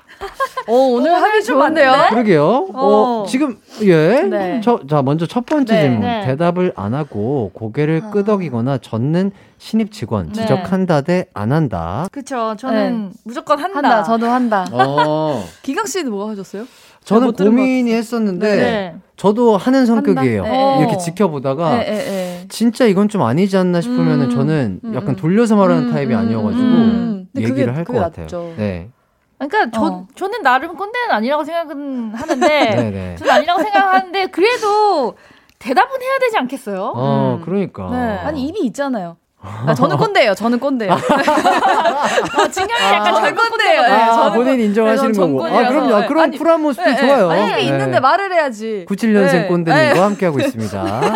[0.68, 1.92] 오, 오늘 하기 좋은데요?
[2.10, 2.44] 그러게요.
[2.74, 3.26] 어, 어.
[3.28, 4.22] 지금, 예.
[4.24, 4.62] 네.
[4.64, 5.82] 저, 자, 먼저 첫 번째 네.
[5.82, 6.02] 질문.
[6.02, 6.26] 네.
[6.26, 10.28] 대답을 안 하고 고개를 끄덕이거나 젓는 신입 직원.
[10.32, 10.42] 네.
[10.42, 12.08] 지적한다 대 안 한다.
[12.12, 12.56] 그쵸.
[12.58, 13.78] 저는 무조건 한다.
[13.78, 14.04] 한다.
[14.04, 14.66] 저도 한다.
[14.72, 15.44] 어.
[15.62, 16.66] 기강 씨는 뭐 하셨어요?
[17.04, 18.96] 저는 고민이 했었는데 네.
[19.16, 20.44] 저도 하는 성격이에요.
[20.44, 20.78] 네.
[20.80, 22.31] 이렇게 지켜보다가 네, 네, 네.
[22.52, 25.16] 진짜 이건 좀 아니지 않나 싶으면은 음, 저는 음, 약간 음.
[25.16, 27.26] 돌려서 말하는 음, 타입이 음, 아니어가지고 음.
[27.38, 28.26] 얘기를 할 것 같아요.
[28.26, 28.54] 낫죠.
[28.58, 28.90] 네.
[29.40, 30.08] 그러니까 저 어.
[30.16, 33.16] 저는 나름 꼰대는 아니라고 생각은 하는데 네네.
[33.20, 35.16] 저는 아니라고 생각하는데 그래도
[35.60, 36.92] 대답은 해야 되지 않겠어요?
[36.96, 37.90] 어, 그러니까.
[37.92, 37.98] 네.
[38.28, 39.18] 아니 입이 있잖아요.
[39.44, 40.36] 아, 저는 꼰대예요.
[40.36, 40.94] 저는 꼰대예요.
[40.94, 43.50] 어, 진경이 약간 저는 젊은 꼰대예요.
[43.50, 43.82] 꼰대예요.
[43.82, 45.46] 네, 아, 저는 본인 꼰- 인정하시는 네, 거고.
[45.46, 46.08] 아, 그럼요.
[46.08, 47.30] 그런 아니, 쿨한 모습도 네, 좋아요.
[47.32, 47.62] 아니, 네.
[47.64, 48.86] 있는데 말을 해야지.
[48.88, 49.48] 97년생 네.
[49.48, 50.00] 꼰대님과 네.
[50.00, 50.84] 함께하고 있습니다.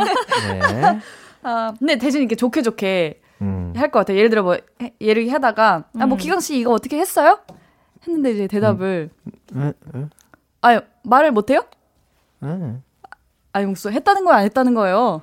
[0.54, 1.00] 네.
[1.48, 3.72] 아, 근데 대신 이렇게 좋게 좋게 음.
[3.76, 4.18] 할것 같아요.
[4.18, 7.38] 예를 들어 뭐 해- 예를 하다가 아, 뭐 기강 씨 이거 어떻게 했어요?
[8.08, 9.12] 했는데 이제 대답을
[9.56, 9.74] 에, 에,
[10.62, 11.64] 아유 말을 못 해요?
[12.44, 12.74] 에.
[13.54, 15.22] 아니 무슨 했다는 거야 안 했다는 거예요?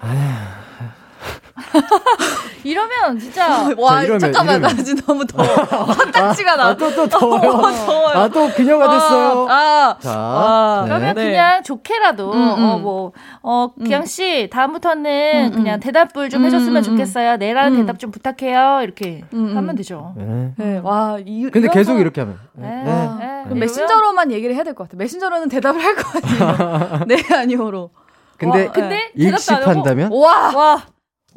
[2.68, 4.76] 이러면 진짜 와 이러면, 잠깐만 이러면.
[4.76, 5.46] 나 지금 너무 더워.
[5.46, 6.66] 화딱지가 나.
[6.68, 7.50] 아, 또, 또 더워요.
[7.50, 8.18] 어, 더워요.
[8.18, 9.46] 아, 또 그녀가 됐어요.
[9.48, 10.88] 아, 자, 아, 네.
[10.88, 11.24] 그러면 네.
[11.24, 12.64] 그냥 좋게라도 음, 음.
[12.64, 13.12] 어 뭐
[13.42, 15.80] 어 기영 씨 다음부터는 음, 그냥 음.
[15.80, 17.36] 대답을 좀 음, 해줬으면 음, 좋겠어요.
[17.38, 17.86] 내라는 음.
[17.86, 18.80] 대답 좀 부탁해요.
[18.82, 19.56] 이렇게 음, 음.
[19.56, 20.12] 하면 되죠.
[20.16, 20.52] 네.
[20.56, 22.38] 네, 와 이, 근데 계속 거- 이렇게 하면.
[22.52, 22.68] 네.
[22.68, 22.84] 네.
[22.84, 22.90] 네.
[22.90, 24.96] 그럼 그러면- 메신저로만 얘기를 해야 될 것 같아.
[24.98, 27.04] 메신저로는 대답을 할 거 아니에요.
[27.08, 27.90] 네 아니오로.
[28.36, 30.10] 근데, 와, 근데 대답도 안 하고 일식한다면?
[30.12, 30.82] 와, 와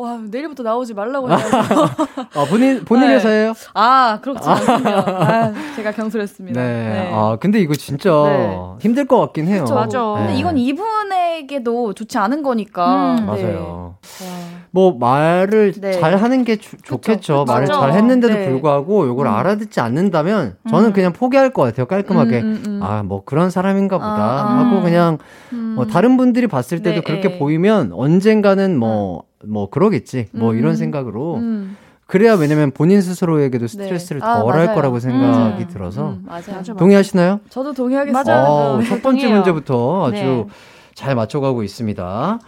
[0.01, 1.81] 와 내일부터 나오지 말라고 해가지고.
[2.33, 3.15] 아, 본인, 본인 네.
[3.15, 3.53] 회사예요?
[3.75, 4.89] 아 그렇지 않군요.
[4.89, 6.59] 아, 제가 경솔했습니다.
[6.59, 7.11] 네.
[7.13, 8.57] 아, 근데 이거 진짜 네.
[8.79, 9.57] 힘들 것 같긴 해요.
[9.65, 9.75] 그렇죠.
[9.75, 10.03] 맞아.
[10.17, 10.39] 근데 네.
[10.39, 13.11] 이건 이분에게도 좋지 않은 거니까.
[13.11, 13.15] 음.
[13.17, 13.21] 네.
[13.25, 13.95] 맞아요.
[14.21, 14.61] 와.
[14.71, 15.91] 뭐 말을 네.
[15.99, 17.45] 잘 하는 게 주- 좋겠죠.
[17.47, 17.79] 말을 그쵸.
[17.79, 18.49] 잘 했는데도 네.
[18.49, 19.33] 불구하고 이걸 음.
[19.33, 20.93] 알아듣지 않는다면 저는 음.
[20.93, 21.85] 그냥 포기할 것 같아요.
[21.85, 22.39] 깔끔하게.
[22.41, 22.79] 음, 음, 음.
[22.81, 24.83] 아, 뭐 그런 사람인가 보다 아, 하고 음.
[24.83, 25.17] 그냥
[25.53, 25.73] 음.
[25.75, 27.37] 뭐 다른 분들이 봤을 때도 네, 그렇게 예.
[27.39, 30.27] 보이면 언젠가는 뭐 뭐 그러겠지.
[30.33, 30.57] 뭐 음.
[30.57, 31.77] 이런 생각으로 음.
[32.07, 34.27] 그래야 왜냐면 본인 스스로에게도 스트레스를 네.
[34.27, 34.75] 아, 덜할 맞아요.
[34.75, 35.67] 거라고 생각이 음.
[35.69, 36.61] 들어서 음, 맞아요.
[36.77, 37.39] 동의하시나요?
[37.49, 38.23] 저도 동의하겠습니다.
[38.33, 38.47] 맞아요.
[38.49, 39.35] 어, 네, 첫 번째 동의해요.
[39.35, 40.45] 문제부터 아주 네.
[40.93, 42.39] 잘 맞춰가고 있습니다.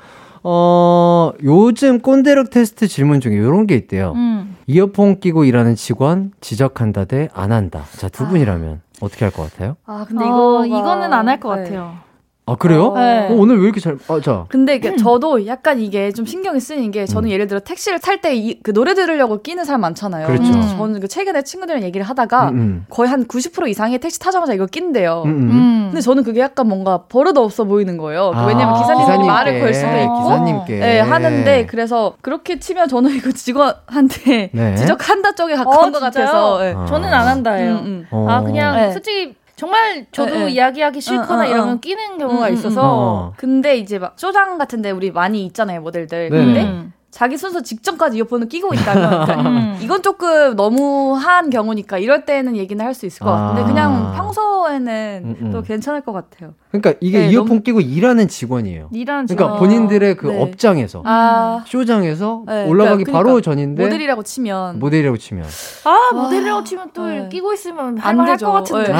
[0.45, 4.11] 어, 요즘 꼰대력 테스트 질문 중에 이런 게 있대요.
[4.15, 4.57] 음.
[4.67, 7.83] 이어폰 끼고 일하는 직원 지적한다 대 안 한다.
[7.97, 9.75] 자, 두 분이라면 어떻게 할 것 같아요?
[9.85, 11.63] 아 근데 이거 이거 이거는 안 할것 네.
[11.63, 11.93] 같아요.
[12.45, 12.91] 아, 그래요?
[12.93, 13.29] 네.
[13.29, 14.43] 어, 오늘 왜 이렇게 잘, 아, 자.
[14.49, 17.31] 근데 이게 저도 약간 이게 좀 신경이 쓰이는 게 저는 음.
[17.31, 18.33] 예를 들어 택시를 탈 때
[18.63, 20.27] 그 노래 들으려고 끼는 사람 많잖아요.
[20.27, 20.51] 그렇죠.
[20.51, 22.85] 그래서 저는 그 최근에 친구들이랑 얘기를 하다가 음, 음.
[22.89, 25.23] 거의 한 90% 이상이 택시 타자마자 이거 낀대요.
[25.25, 25.49] 음, 음.
[25.51, 25.83] 음.
[25.91, 28.31] 근데 저는 그게 약간 뭔가 버릇 없어 보이는 거예요.
[28.33, 30.23] 아, 왜냐면 기사님들이 말을 걸 수도 있고.
[30.23, 30.79] 기사님께.
[30.79, 34.75] 네, 하는데 그래서 그렇게 치면 저는 이거 직원한테 네.
[34.75, 36.25] 지적한다 쪽에 가까운 것 진짜요?
[36.25, 36.59] 같아서.
[36.59, 36.73] 네.
[36.75, 36.85] 아.
[36.85, 37.71] 저는 안 한다예요.
[37.75, 38.07] 음, 음.
[38.11, 38.27] 어.
[38.29, 38.91] 아 그냥 네.
[38.91, 40.51] 솔직히 정말 저도 네, 네.
[40.51, 41.79] 이야기하기 싫거나 어, 어, 이러면 어.
[41.79, 43.33] 끼는 경우가 음, 음, 있어서 어.
[43.37, 46.29] 근데 이제 막 쇼장 같은데 우리 많이 있잖아요 모델들.
[46.29, 46.45] 네네.
[46.45, 46.93] 근데 음.
[47.13, 52.95] 자기 순서 직전까지 이어폰을 끼고 있다면 그러니까 이건 조금 너무한 경우니까 이럴 때는 얘기는 할
[52.95, 53.65] 수 있을 것 같은데 아.
[53.65, 55.51] 그냥 평소에는 음, 음.
[55.51, 56.53] 또 괜찮을 것 같아요.
[56.71, 58.89] 그러니까 이게 네, 이어폰 너무- 끼고 일하는 직원이에요.
[58.91, 59.59] 일하는 그러니까 직원.
[59.59, 60.41] 본인들의 그 네.
[60.41, 65.45] 업장에서 아 쇼장에서 네, 올라가기 그러니까, 바로 그러니까 전인데 모델이라고 치면 모델이라고 치면
[65.85, 67.29] 아 모델이라고 치면 또 네.
[67.29, 68.45] 끼고 있으면 안 할만할 되죠.
[68.47, 68.91] 것 같은데.
[68.91, 68.99] 네.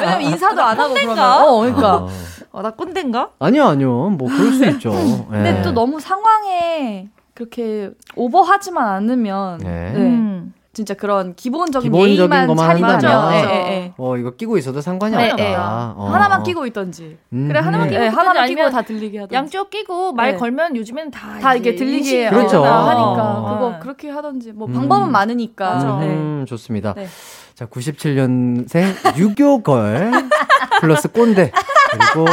[0.00, 1.44] 왜냐면, 인사도 안 하고 그러면 꼰대인가?
[1.46, 2.08] 어 그러니까 아.
[2.52, 3.30] 어, 나 꼰대인가?
[3.38, 4.90] 아니요 아니요 뭐 그럴 수 있죠.
[5.30, 5.62] 근데 예.
[5.62, 7.08] 또 너무 상황에
[7.50, 9.92] 그렇게 오버하지만 않으면 네.
[9.94, 9.98] 네.
[10.00, 10.52] 음.
[10.72, 13.00] 진짜 그런 기본적인, 기본적인 예의만 차리면.
[13.32, 13.92] 예, 예, 예.
[13.96, 15.36] 어 이거 끼고 있어도 상관이 네, 없다.
[15.42, 15.54] 네.
[15.56, 16.08] 어.
[16.12, 17.18] 하나만 끼고 있던지.
[17.32, 17.48] 음.
[17.48, 19.34] 그래, 하나만 네, 끼고 있던지 하나만 끼고 다 들리게 하던지.
[19.34, 20.38] 양쪽 끼고 말 네.
[20.38, 22.62] 걸면 요즘에는 다 다 이게 들리게 인식이 그렇죠.
[22.64, 22.88] 하니까, 어.
[22.88, 24.74] 하니까 그거 그렇게 하던지 뭐 음.
[24.74, 25.98] 방법은 많으니까.
[26.00, 26.06] 네.
[26.06, 26.92] 음, 좋습니다.
[26.94, 27.08] 네.
[27.54, 30.12] 자, 97년생 유교걸
[30.80, 31.50] 플러스 꼰대
[31.90, 32.26] 그리고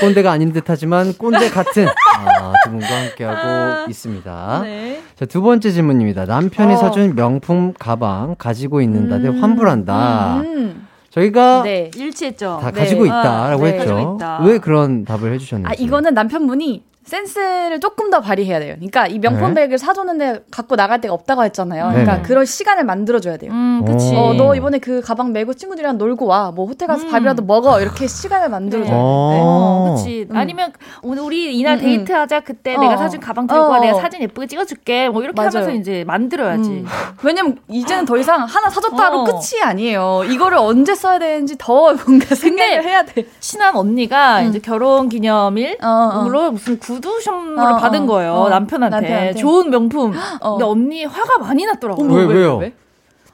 [0.00, 1.86] 꼰대가 아닌 듯하지만 꼰대 같은
[2.26, 4.60] 아, 두 분과 함께하고 있습니다.
[4.64, 5.02] 네.
[5.16, 6.24] 자, 두 번째 질문입니다.
[6.26, 6.76] 남편이 어.
[6.76, 10.40] 사준 명품 가방 가지고 있는다 대 환불한다.
[10.40, 10.86] 음.
[11.10, 11.90] 저희가 네.
[11.94, 12.58] 일치했죠.
[12.62, 12.80] 다 네.
[12.80, 13.78] 가지고 있다라고 아, 네.
[13.78, 13.94] 했죠.
[13.94, 14.40] 가지고 있다.
[14.44, 15.68] 왜 그런 답을 해주셨는지.
[15.70, 18.74] 아, 이거는 남편분이 센스를 조금 더 발휘해야 돼요.
[18.76, 19.62] 그러니까 이 명품 네.
[19.62, 21.86] 백을 사줬는데 갖고 나갈 데가 없다고 했잖아요.
[21.88, 21.92] 네.
[21.92, 22.22] 그러니까 네.
[22.22, 23.50] 그럴 시간을 만들어줘야 돼요.
[23.52, 24.14] 음, 그치.
[24.14, 26.52] 어, 어, 너 이번에 그 가방 메고 친구들이랑 놀고 와.
[26.52, 27.10] 뭐 호텔 가서 음.
[27.10, 27.80] 밥이라도 먹어.
[27.80, 29.00] 이렇게 시간을 만들어줘야 돼요.
[29.00, 29.30] 어.
[29.32, 29.40] 네.
[29.42, 30.26] 어, 그치.
[30.30, 30.36] 음.
[30.36, 30.72] 아니면
[31.02, 31.82] 오늘 우리 이날 음, 음.
[31.82, 32.40] 데이트하자.
[32.40, 32.80] 그때 어.
[32.80, 33.78] 내가 사준 가방 들고 와.
[33.78, 33.80] 어.
[33.80, 35.08] 내가 사진 예쁘게 찍어줄게.
[35.08, 35.50] 뭐 이렇게 맞아요.
[35.50, 36.70] 하면서 이제 만들어야지.
[36.70, 36.86] 음.
[37.24, 39.24] 왜냐면 이제는 더 이상 하나 사줬다로 어.
[39.24, 40.22] 끝이 아니에요.
[40.30, 43.26] 이거를 언제 써야 되는지 더 뭔가 생각을 해야 돼.
[43.40, 44.48] 친한 언니가 음.
[44.48, 46.26] 이제 결혼 기념일 어, 어.
[46.26, 48.06] 으로 무슨 구두 선물을 어, 받은 어.
[48.06, 48.32] 거예요.
[48.32, 48.48] 어.
[48.48, 48.96] 남편한테.
[48.96, 49.34] 남편한테.
[49.40, 50.12] 좋은 명품.
[50.40, 50.50] 어.
[50.52, 52.02] 근데 언니 화가 많이 났더라고.
[52.04, 52.60] 왜, 왜요?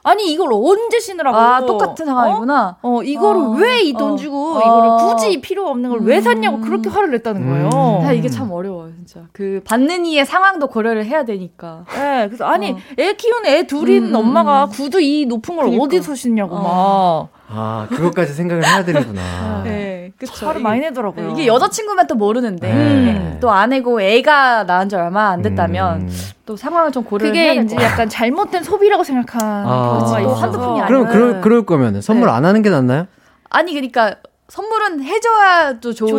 [0.01, 1.37] 아니 이걸 언제 신으라고?
[1.37, 2.77] 아, 똑같은 상황이구나.
[2.81, 3.49] 어, 어, 이거를 어.
[3.49, 4.15] 왜이돈 어.
[4.15, 4.59] 주고 어.
[4.59, 6.21] 이거를 굳이 필요 없는 걸왜 음.
[6.21, 7.99] 샀냐고 그렇게 화를 냈다는 거예요.
[7.99, 8.05] 음.
[8.05, 9.21] 야, 이게 참 어려워요, 진짜.
[9.33, 11.83] 그 받는 이의 상황도 고려를 해야 되니까.
[11.93, 12.77] 네, 그래서 아니 어.
[12.97, 14.69] 애 키우는 애 둘인 음, 음, 엄마가 음.
[14.69, 15.83] 구두 이 높은 걸 그니까.
[15.83, 17.29] 어디서 신냐고 어.
[17.29, 19.61] 막 아, 그것까지 생각을 해야 되는구나.
[19.65, 20.47] 네, 그쵸.
[20.47, 21.31] 화를 많이 내더라고요.
[21.31, 23.37] 이게 여자친구면 또 모르는데 네.
[23.41, 26.09] 또 아내고 애가 낳은 지 얼마 안 됐다면 음.
[26.45, 29.99] 또 상황을 좀 고려를 그게 해야 이제 될것 약간 잘못된 소비라고 생각한 아.
[29.99, 30.35] 그치, 또 있어서.
[30.41, 32.33] 한두 푼이 그럼, 아니면- 그럴, 그럴 거면 선물 네.
[32.33, 33.07] 안 하는 게 낫나요?
[33.49, 34.15] 아니 그러니까
[34.47, 36.11] 선물은 해줘야 또 좋은데,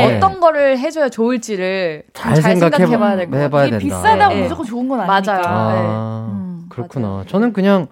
[0.00, 0.16] 좋은데.
[0.16, 3.44] 어떤 거를 해줘야 좋을지를 잘 잘, 생각해 생각해봐야 될것 같아요.
[3.44, 3.96] 해봐야 이게 된다.
[3.96, 4.42] 비싸다고 네.
[4.42, 5.32] 무조건 좋은 건 아니니까.
[5.32, 5.44] 맞아요.
[5.46, 7.24] 아, 음, 그렇구나.
[7.28, 7.86] 저는 그냥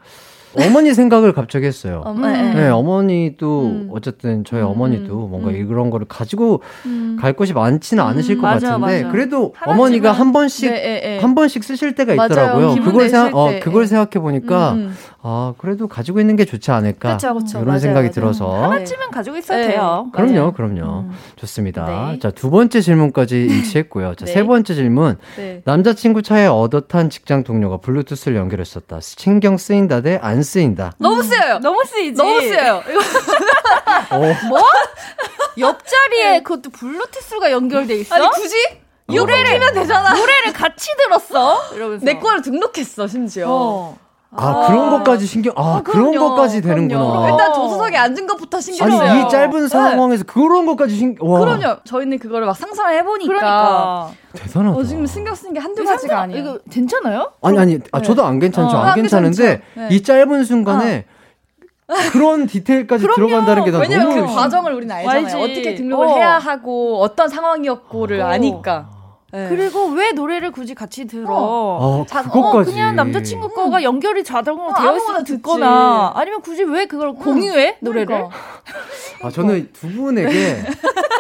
[0.59, 2.03] 어머니 생각을 갑자기 했어요.
[2.05, 2.23] 어, 음.
[2.23, 3.89] 네, 네, 어머니도 음.
[3.93, 5.55] 어쨌든 저희 음, 어머니도 음, 뭔가 음.
[5.57, 7.17] 이런 거를 가지고 음.
[7.21, 9.13] 갈 곳이 많지는 않으실 것 맞아, 같은데 맞아.
[9.13, 11.19] 그래도 하나지만- 어머니가 한 번씩 네, 예, 예.
[11.19, 12.27] 한 번씩 쓰실 때가 맞아요.
[12.29, 12.75] 있더라고요.
[12.85, 13.87] 그걸 생각 어 때, 그걸 예.
[13.87, 14.95] 생각해 보니까 음, 음.
[15.23, 17.59] 아 그래도 가지고 있는 게 좋지 않을까 그쵸, 그쵸.
[17.59, 18.13] 이런 맞아요, 생각이 맞아요.
[18.13, 19.69] 들어서 하나쯤은 가지고 있어도 네.
[19.69, 20.07] 돼요.
[20.13, 20.53] 그럼요, 맞아요.
[20.53, 21.01] 그럼요.
[21.01, 21.11] 음.
[21.37, 22.11] 좋습니다.
[22.13, 22.19] 네.
[22.21, 24.15] 자, 두 번째 질문까지 일치했고요.
[24.15, 24.33] 자, 네.
[24.33, 25.17] 세 번째 질문.
[25.37, 25.63] 네.
[25.65, 28.99] 남자친구 차에 얻어탄 직장 동료가 블루투스를 연결했었다.
[29.01, 30.93] 신경 쓰인다 대안 쓰인다.
[30.99, 31.59] 너무 쓰여요.
[31.59, 32.13] 너무 쓰이지.
[32.17, 32.83] 너무 쓰여요.
[34.11, 34.63] 어,
[35.59, 38.15] 옆자리에 그것도 블루투스가 연결돼 있어?
[38.15, 38.57] 아니 굳이
[39.07, 40.15] 노래를 키면 되잖아.
[40.15, 41.75] 노래를 같이 들었어?
[41.75, 42.05] 이러면서.
[42.05, 43.47] 내 거를 등록했어 심지어.
[43.49, 43.99] 어.
[44.39, 46.89] 아, 그런 것까지 신경, 아, 그런 그럼요, 것까지 그럼요.
[46.89, 47.31] 되는구나.
[47.31, 49.11] 일단 조수석에 앉은 것부터 신경 써요.
[49.11, 51.41] 아니, 이 짧은 상황에서 그런 것까지 신경, 와.
[51.41, 51.77] 그럼요.
[51.85, 53.27] 저희는 그거를 막 상상을 해 보니까.
[53.29, 54.11] 그러니까.
[54.35, 54.79] 대단하다.
[54.79, 56.41] 어, 지금 신경 쓰는 게 한두 가지가 상상- 아니에요.
[56.43, 57.33] 이거 괜찮아요?
[57.43, 58.77] 아니, 아니, 아, 저도 안 괜찮죠.
[58.77, 59.43] 어, 안 안 괜찮은데,
[59.75, 59.89] 괜찮죠.
[59.89, 59.89] 네.
[59.97, 61.05] 이 짧은 순간에
[62.11, 64.27] 그런 디테일까지 들어간다는 게난 왜냐면 너무.
[64.27, 65.25] 그 과정을 우리는 알잖아요.
[65.25, 65.37] 알지.
[65.37, 66.15] 어떻게 등록을 어.
[66.17, 68.27] 해야 하고 어떤 상황이었고를 어.
[68.27, 68.89] 아니까.
[69.33, 69.49] 네.
[69.49, 71.27] 그리고 왜 노래를 굳이 같이 들어?
[71.29, 72.71] 어, 자- 그것까지.
[72.71, 75.25] 어, 그냥 남자친구 거가 연결이 자동으로 어, 되어 있으면.
[75.25, 78.07] 듣거나 아니면 굳이 왜 그걸 공유해 노래를?
[78.07, 78.31] 그러니까.
[79.23, 80.63] 아, 저는 두 분에게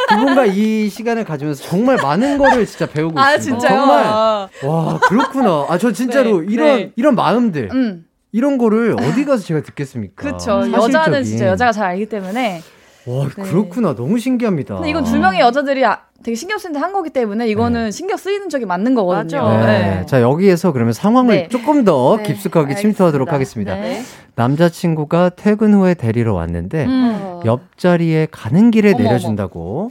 [0.09, 3.59] 두 분과 이 시간을 가지면서 정말 많은 거를 진짜 배우고 아 있습니다.
[3.61, 3.81] 진짜요?
[3.81, 4.49] 정말 아.
[4.65, 5.67] 와 그렇구나.
[5.69, 6.93] 아 저 진짜로 네, 이런 네.
[6.95, 10.23] 이런 마음들 음, 이런 거를 어디 가서 제가 듣겠습니까?
[10.23, 10.39] 그쵸.
[10.63, 10.75] 사실적인.
[10.75, 12.63] 여자는 진짜 여자가 잘 알기 때문에.
[13.07, 13.43] 와 네.
[13.43, 13.95] 그렇구나.
[13.97, 14.77] 너무 신기합니다.
[14.77, 18.49] 근데 이건 두 명의 여자들이 아- 되게 신경 쓰는데 한 거기 때문에 이거는 신경 쓰이는
[18.49, 19.49] 적이 맞는 거거든요.
[19.49, 19.67] 네.
[19.67, 20.07] 네.
[20.07, 21.49] 자 여기에서 그러면 상황을 네.
[21.49, 23.75] 조금 더 네, 깊숙하게 침투하도록 하겠습니다.
[23.75, 24.03] 네.
[24.35, 27.41] 남자친구가 퇴근 후에 데리러 왔는데 어.
[27.45, 29.91] 옆자리에 가는 길에 어머, 내려준다고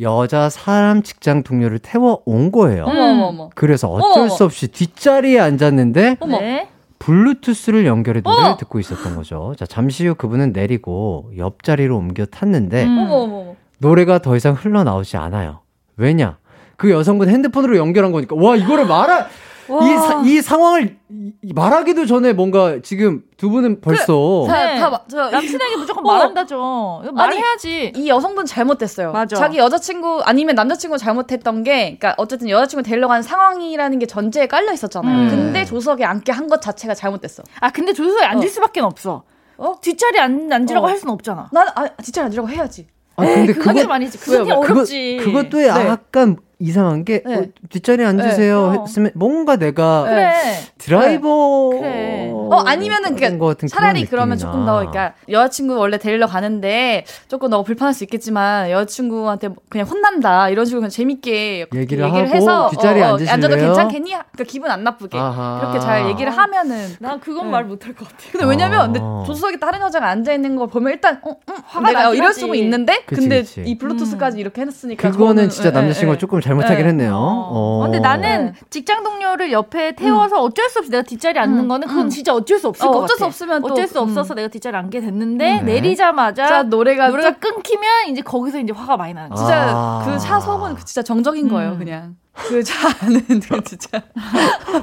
[0.00, 2.84] 여자 사람 직장 동료를 태워 온 거예요.
[2.84, 3.50] 어머 어머 어머.
[3.54, 4.28] 그래서 어쩔 어머.
[4.28, 6.40] 수 없이 뒷자리에 앉았는데 어머.
[6.40, 6.68] 네.
[6.98, 8.56] 블루투스를 연결해 노래를 어머.
[8.56, 9.54] 듣고 있었던 거죠.
[9.58, 12.98] 자, 잠시 후 그분은 내리고 옆자리로 옮겨 탔는데 음.
[12.98, 13.54] 어머 어머 어머.
[13.78, 15.60] 노래가 더 이상 흘러나오지 않아요.
[15.96, 16.38] 왜냐?
[16.76, 19.28] 그 여성분 핸드폰으로 연결한 거니까 와 이거를 말할
[19.66, 20.98] 이, 사- 이 상황을
[21.42, 26.12] 이- 말하기도 전에 뭔가 지금 두 분은 벌써 다, 다, 마- 저, 남친에게 무조건 어.
[26.12, 27.00] 말한다죠.
[27.02, 27.92] 이거 말해야지.
[27.96, 29.12] 이 여성분 잘못됐어요.
[29.12, 29.36] 맞아.
[29.36, 34.70] 자기 여자친구 아니면 남자친구 잘못했던 게, 그러니까 어쨌든 여자친구 데리러 가는 상황이라는 게 전제에 깔려
[34.72, 35.16] 있었잖아요.
[35.18, 35.28] 음.
[35.30, 37.42] 근데 조석에 앉게 한 것 자체가 잘못됐어.
[37.60, 39.22] 아 근데 조수석에 앉을 수밖에 없어.
[39.56, 39.76] 어?
[39.80, 40.90] 뒷자리 안 앉으라고 어.
[40.90, 41.48] 할 수는 없잖아.
[41.52, 42.86] 난 아, 진짜 앉으라고 해야지.
[43.16, 44.18] 아 근데 그거 아니지.
[44.18, 44.52] 그게?
[44.52, 45.18] 어렵지.
[45.20, 47.36] 그거, 그것도 약간 이상한 게 네.
[47.36, 48.78] 어, 뒷자리에 앉으세요 네.
[48.82, 50.32] 했으면 뭔가 내가 그래.
[50.78, 52.30] 드라이버 그래.
[52.32, 54.38] 어 아니면은 그 차라리 그러면.
[54.38, 60.50] 조금 더 그러니까 여자친구 원래 데리러 가는데 조금 너무 불편할 수 있겠지만 여자친구한테 그냥 혼난다
[60.50, 63.32] 이런 식으로 그냥 재밌게 얘기를 하고 해서 뒷자리에 어, 어, 앉으실래요?
[63.34, 64.10] 앉아도 괜찮겠니?
[64.10, 65.60] 그러니까 기분 안 나쁘게 아하.
[65.60, 67.50] 그렇게 잘 얘기를 하면은 난 그건 네.
[67.52, 68.18] 말 못할 것 같아.
[68.32, 69.24] 근데 왜냐면 근데 어.
[69.26, 72.34] 조수석에 다른 여자가 앉아 있는 걸 보면 일단 어, 음, 화가 내가 이럴.
[72.34, 73.62] 수가 있는데 그치, 근데 그치.
[73.64, 76.88] 이 블루투스까지 이렇게 해놨으니까 그거는 저는, 진짜 예, 남자친구가 예, 조금 잘못하긴 예.
[76.90, 77.14] 했네요.
[77.14, 77.48] 어.
[77.50, 77.80] 어.
[77.84, 81.68] 근데 나는 직장 동료를 옆에 태워서 어쩔 수 없이 내가 뒷자리 앉는 음.
[81.68, 82.10] 거는 그건 음.
[82.10, 83.26] 진짜 어쩔 수 없을 어, 것 어쩔 수 같아.
[83.26, 84.02] 없으면 또, 어쩔 수 음.
[84.04, 85.62] 없어서 내가 뒷자리 앉게 됐는데 네.
[85.62, 89.34] 내리자마자 진짜 노래가 노래가 딱 끊기면 이제 거기서 이제 화가 많이 나는.
[89.34, 90.04] 진짜 아.
[90.06, 91.78] 그 차석은 진짜 정적인 거예요 음.
[91.78, 94.02] 그냥 그차 안은 그 진짜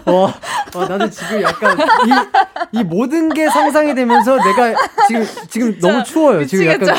[0.05, 0.33] 와,
[0.73, 1.77] 와, 나는 지금 약간
[2.73, 4.73] 이, 이 모든 게 상상이 되면서 내가
[5.07, 6.45] 지금 지금 너무 추워요.
[6.45, 6.95] 지금 약간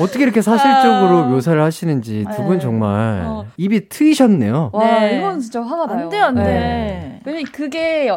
[0.00, 1.26] 어떻게 이렇게 사실적으로 아.
[1.26, 2.58] 묘사를 하시는지 두분 네.
[2.60, 3.46] 정말 어.
[3.56, 4.70] 입이 트이셨네요.
[4.72, 5.18] 와 네.
[5.18, 6.42] 이건 진짜 화가 나요 안 돼, 안 돼.
[6.42, 7.20] 네.
[7.24, 8.10] 왜냐면 그게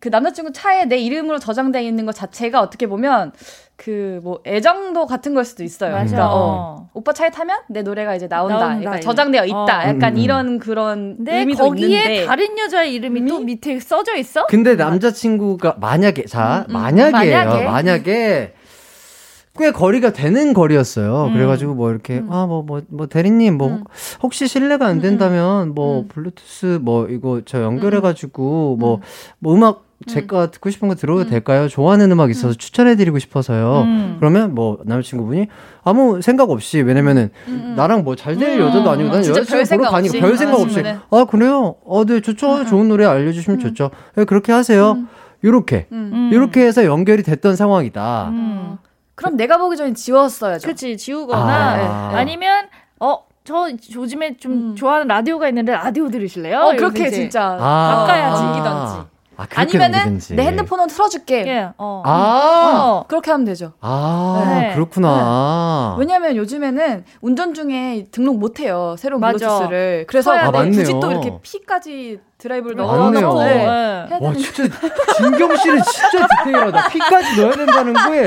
[0.00, 3.32] 그 남자친구 차에 내 이름으로 저장되어 있는 것 자체가 어떻게 보면
[3.76, 5.92] 그 뭐 애정도 같은 걸 수도 있어요.
[5.92, 6.04] 맞아.
[6.04, 8.58] 그러니까 어, 오빠 차에 타면 내 노래가 이제 나온다.
[8.58, 9.00] 나온다, 그러니까.
[9.00, 9.56] 저장되어 있다.
[9.56, 9.88] 어.
[9.88, 10.16] 약간 음, 음.
[10.18, 14.46] 이런 그런 근데 의미도 거기에 있는데 다른 여자의 이름이 또 밑에 써져 있어?
[14.46, 16.72] 근데 남자친구가 만약에 자 음, 음.
[16.74, 17.36] 만약에요.
[17.36, 18.54] 만약에, 만약에.
[19.58, 21.26] 꽤 거리가 되는 거리였어요.
[21.26, 21.32] 음.
[21.32, 23.84] 그래가지고 뭐 이렇게 아뭐뭐 뭐 대리님 뭐 음.
[24.22, 26.08] 혹시 실례가 안 된다면 뭐 음.
[26.08, 29.00] 블루투스 뭐 이거 저 연결해가지고 뭐뭐
[29.56, 31.68] 음악 제가 듣고 싶은 거 들어도 될까요?
[31.68, 33.82] 좋아하는 음악 있어서 추천해드리고 싶어서요.
[33.82, 34.16] 음.
[34.18, 35.48] 그러면 뭐 남자친구분이
[35.82, 37.28] 아무 생각 없이 왜냐면은
[37.76, 38.66] 나랑 뭐 잘될 음.
[38.66, 40.18] 여자도 아니고 난 진짜 여자친구 별 보러 가니까.
[40.20, 40.82] 별 생각 없이.
[41.10, 41.74] 아 그래요?
[41.84, 42.64] 어, 네 좋죠.
[42.64, 43.90] 좋은 노래 알려주시면 좋죠.
[44.14, 44.96] 네, 그렇게 하세요.
[45.44, 46.30] 요렇게 음.
[46.32, 48.32] 요렇게 해서 연결이 됐던 상황이다.
[49.20, 49.30] 음.
[49.30, 50.66] 그럼 내가 보기 전에 지웠어야죠.
[50.66, 52.16] 그치 지우거나 아.
[52.16, 52.24] 아.
[52.24, 52.68] 니면
[53.00, 53.24] 어.
[53.42, 54.76] 저 요즘에 좀 음.
[54.76, 56.58] 좋아하는 라디오가 있는데 라디오 들으실래요?
[56.60, 58.04] 어 그렇게 진짜 아.
[58.06, 59.10] 바꿔야지 이기던지.
[59.36, 60.34] 아, 그렇게 아니면은 넘기든지.
[60.34, 61.46] 내 핸드폰으로 틀어줄게.
[61.46, 62.02] 예, 어.
[62.04, 63.72] 아, 어, 그렇게 하면 되죠.
[63.80, 64.74] 아, 네.
[64.74, 65.96] 그렇구나.
[65.98, 68.94] 왜냐면 요즘에는 운전 중에 등록 못 해요.
[68.98, 69.22] 새로운.
[69.22, 70.04] 블루투스를.
[70.06, 70.68] 그래서 아, 네.
[70.70, 72.76] 굳이 또 이렇게 P까지 드라이브를.
[72.76, 73.54] 넣어놓고 네.
[73.54, 74.18] 네.
[74.20, 74.64] 와, 진짜,
[75.16, 76.88] 진경 씨는 진짜 디테일하다.
[76.88, 78.26] 피까지 넣어야 된다는 거에.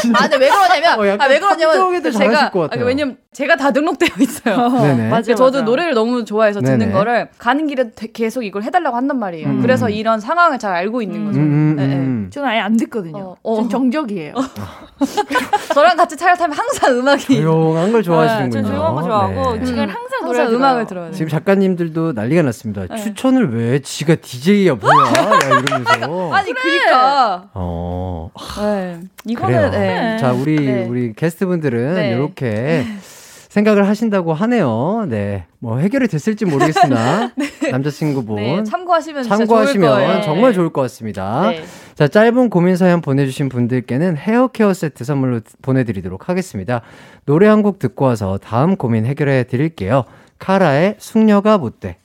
[0.00, 0.18] 진짜.
[0.24, 2.50] 아, 근데 왜 그러냐면, 어, 아, 왜 그러냐면, 제가.
[2.54, 4.68] 아, 왜냐면 제가 다 등록되어 있어요.
[4.82, 5.08] 네네.
[5.08, 5.34] 맞아.
[5.34, 6.92] 저도 노래를 너무 좋아해서 듣는 네네.
[6.92, 9.48] 거를 가는 길에 되- 계속 이걸 해달라고 한단 말이에요.
[9.48, 9.62] 음.
[9.62, 11.38] 그래서 이런 상황을 잘 알고 있는 거죠.
[11.40, 11.94] 음, 음, 네, 네.
[12.28, 12.30] 음.
[12.30, 13.18] 저는 아예 안 듣거든요.
[13.18, 13.56] 어, 어.
[13.56, 14.34] 전 정적이에요.
[15.74, 18.62] 저랑 같이 차를 타면 항상 음악이 조용한 걸 좋아하시는군요.
[18.62, 19.64] 전 조용한 거 좋아하고 네.
[19.64, 19.88] 지금 음.
[19.88, 21.14] 항상 노래 항상 음악을 들어야 돼요.
[21.14, 22.86] 지금 작가님들도 난리가 났습니다.
[22.86, 22.96] 네.
[22.96, 25.06] 추천을 왜 지가 DJ야 뭐야?
[25.06, 26.32] 야, 이러면서.
[26.34, 27.48] 아니, 그니까.
[27.54, 28.30] 어.
[28.36, 28.98] 네.
[29.24, 29.66] 그래요.
[29.66, 30.16] 이거는, 네.
[30.18, 30.86] 자, 우리 네.
[30.86, 32.10] 우리 게스트분들은 네.
[32.10, 32.84] 이렇게
[33.48, 35.06] 생각을 하신다고 하네요.
[35.08, 35.46] 네.
[35.58, 37.32] 뭐 해결이 됐을지 모르겠으나
[37.72, 40.22] 남자친구분 네, 참고하시면 참고하시면 좋을 거예요.
[40.22, 41.50] 정말 좋을 것 같습니다.
[41.50, 41.62] 네.
[41.94, 46.82] 자, 짧은 고민 사연 보내주신 분들께는 헤어 케어 세트 선물로 보내드리도록 하겠습니다.
[47.26, 50.04] 노래 한 곡 듣고 와서 다음 고민 해결해 드릴게요.
[50.38, 51.96] 카라의 숙녀가 못돼.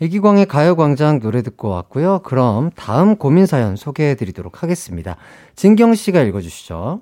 [0.00, 2.20] 이기광의 가요광장 노래 듣고 왔고요.
[2.24, 5.16] 그럼 다음 고민 사연 소개해 드리도록 하겠습니다.
[5.54, 7.00] 진경 씨가 읽어주시죠.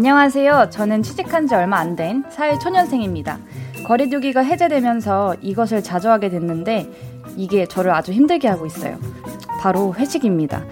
[0.00, 0.68] 안녕하세요.
[0.68, 3.38] 저는 취직한 지 얼마 안 된 사회 초년생입니다.
[3.86, 6.86] 거리두기가 해제되면서 이것을 자주 하게 됐는데
[7.34, 8.98] 이게 저를 아주 힘들게 하고 있어요.
[9.58, 10.62] 바로 회식입니다.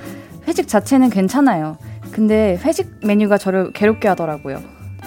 [0.46, 1.78] 회식 자체는 괜찮아요.
[2.12, 4.60] 근데 회식 메뉴가 저를 괴롭게 하더라고요.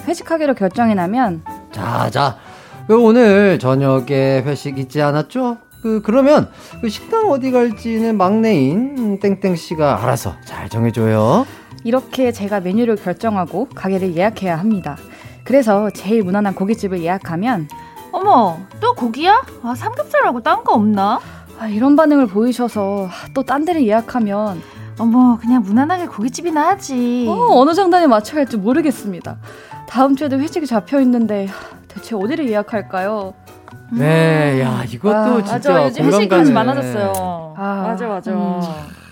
[0.08, 2.38] 회식하기로 결정이 나면 자, 자.
[2.88, 5.58] 그 오늘 저녁에 회식 있지 않았죠?
[5.80, 6.50] 그, 그러면
[6.80, 11.46] 그 식당 어디 갈지는 막내인 땡땡 씨가 알아서 잘 정해 줘요.
[11.84, 14.96] 이렇게 제가 메뉴를 결정하고 가게를 예약해야 합니다.
[15.44, 17.68] 그래서 제일 무난한 고깃집을 예약하면
[18.12, 19.42] 어머, 또 고기야?
[19.62, 21.20] 아, 삼겹살 말고 딴 거 없나?
[21.58, 24.60] 아, 이런 반응을 보이셔서 또 딴 데를 예약하면
[24.98, 27.26] 어머, 그냥 무난하게 고깃집이나 하지.
[27.28, 29.36] 어, 어느 장단에 맞춰야 할지 모르겠습니다.
[29.88, 31.48] 다음 주에도 회식이 잡혀 있는데
[31.86, 33.32] 대체 어디를 예약할까요?
[33.92, 36.66] 네, 야, 이것도 아, 진짜 맞아, 요즘 공감 회식 관심 가네.
[36.66, 37.54] 많아졌어요.
[37.56, 38.30] 아, 맞아, 맞아.
[38.32, 38.60] 음.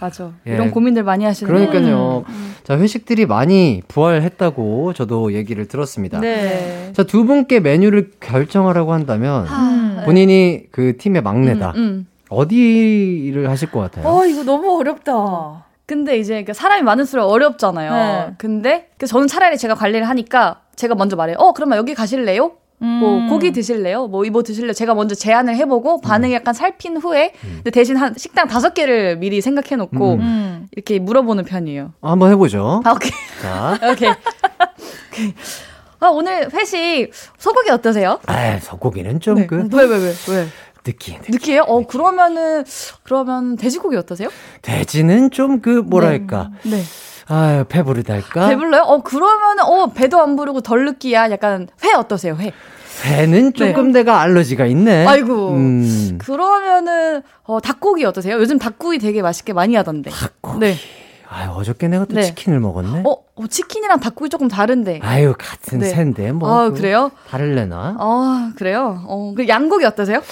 [0.01, 0.33] 맞아.
[0.47, 0.55] 예.
[0.55, 2.25] 이런 고민들 많이 하시는 그러니까요.
[2.65, 6.21] 자, 회식들이 많이 부활했다고 저도 얘기를 들었습니다.
[6.21, 6.93] 네.
[6.95, 10.03] 자, 두 분께 메뉴를 결정하라고 한다면 음.
[10.05, 11.73] 본인이 그 팀의 막내다.
[11.77, 12.07] 음, 음.
[12.29, 14.07] 어디를 하실 것 같아요?
[14.07, 15.65] 어, 이거 너무 어렵다.
[15.87, 17.93] 근데 이제 그 사람이 많을수록 어렵잖아요.
[17.93, 18.35] 네.
[18.39, 21.37] 근데 그 저는 차라리 제가 관리를 하니까 제가 먼저 말해요.
[21.39, 22.53] 어, 그러면 여기 가실래요?
[22.79, 23.29] 뭐 음.
[23.29, 24.07] 고기 드실래요?
[24.09, 24.73] 뭐 이거 드실래요?
[24.75, 29.41] 제가 먼저 제안을 해보고 반응이 약간 살핀 후에 근데 대신 한 식당 다섯 개를 미리
[29.41, 30.21] 생각해놓고 음.
[30.21, 30.67] 음.
[30.73, 31.93] 이렇게 물어보는 편이에요.
[32.03, 32.83] 한번 해보죠.
[32.85, 33.11] 아, 오케이.
[33.41, 34.11] 자, 오케이.
[34.11, 35.35] 오케이.
[36.01, 38.21] 아, 오늘 회식 소고기 어떠세요?
[38.27, 40.47] 아, 소고기는 좀그 왜, 왜, 왜, 왜?
[40.85, 41.21] 느끼해.
[41.29, 41.63] 느끼해요?
[41.63, 42.65] 어, 그러면은,
[43.03, 44.29] 그러면 돼지고기 어떠세요?
[44.63, 46.51] 돼지는 좀 그 뭐랄까.
[46.65, 46.81] 네.
[47.29, 48.49] 아유, 배 부르달까?
[48.49, 48.83] 배 불러요?
[48.83, 51.31] 어, 그러면은, 어, 배도 안 부르고 덜 느끼야.
[51.31, 52.53] 약간, 회 어떠세요, 회?
[53.03, 55.05] 배는 조금 내가 알러지가 있네.
[55.05, 55.07] 네.
[55.07, 55.51] 아이고.
[55.51, 56.19] 음.
[56.19, 58.37] 그러면은, 어, 닭고기 어떠세요?
[58.37, 60.11] 요즘 닭고기 되게 맛있게 많이 하던데.
[60.11, 60.59] 닭고기.
[60.61, 60.75] 네.
[61.37, 62.23] 아유, 어저께 내가 또 네.
[62.23, 63.03] 치킨을 먹었네.
[63.05, 65.01] 어, 어, 치킨이랑 닭고기 조금 다른데.
[65.03, 65.91] 아유, 같은 네.
[65.91, 66.49] 새인데 뭐.
[66.51, 67.11] 아, 그 그래요?
[67.29, 67.97] 다를래나?
[68.01, 69.05] 어, 그래요?
[69.07, 70.23] 어, 그 양고기 어떠세요?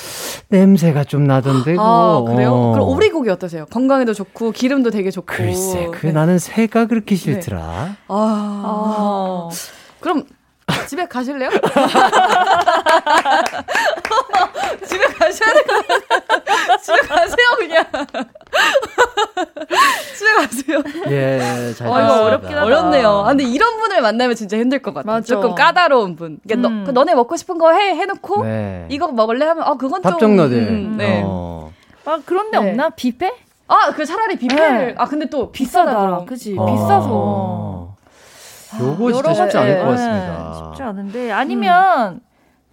[0.48, 1.72] 냄새가 좀 나던데.
[1.72, 2.32] 아, 그거.
[2.32, 2.54] 그래요?
[2.54, 2.72] 어.
[2.72, 3.66] 그럼 오리고기 어떠세요?
[3.66, 5.26] 건강에도 좋고, 기름도 되게 좋고.
[5.26, 6.12] 글쎄, 그 네.
[6.12, 7.96] 나는 새가 그렇게 싫더라.
[8.08, 9.50] 아.
[10.00, 10.24] 그럼
[10.88, 11.50] 집에 가실래요?
[14.88, 16.78] 집에 가셔야 될 것 같아요.
[16.82, 17.84] 집에 가세요, 그냥.
[20.16, 20.82] 집에 가세요.
[21.10, 22.00] 예, 잘 어.
[22.02, 22.64] 이거 어렵긴 하다.
[22.64, 23.08] 어렵네요.
[23.08, 25.12] 아, 근데 이런 분을 만나면 진짜 힘들 것 같아요.
[25.12, 25.26] 맞아.
[25.26, 26.38] 조금 까다로운 분.
[26.46, 26.80] 그러니까 음.
[26.80, 28.86] 너, 그 너네 먹고 싶은 거 해, 해놓고, 네.
[28.90, 30.12] 이거 먹을래 하면, 아, 그건 좀.
[30.12, 30.58] 답정너들.
[30.58, 31.22] 음, 네.
[31.24, 31.72] 어.
[32.04, 32.70] 아, 그런 데 네.
[32.70, 32.90] 없나?
[32.90, 33.32] 뷔페?
[33.66, 34.86] 아, 그 차라리 뷔페를.
[34.88, 34.94] 네.
[34.98, 35.90] 아, 근데 또 비싸다.
[35.90, 36.24] 비싸다.
[36.26, 36.56] 그지?
[36.58, 36.66] 어.
[36.66, 37.94] 비싸서.
[38.80, 40.62] 요거 진짜 여러 쉽지 가지- 않을 것 네, 같습니다.
[40.70, 42.20] 쉽지 않은데 아니면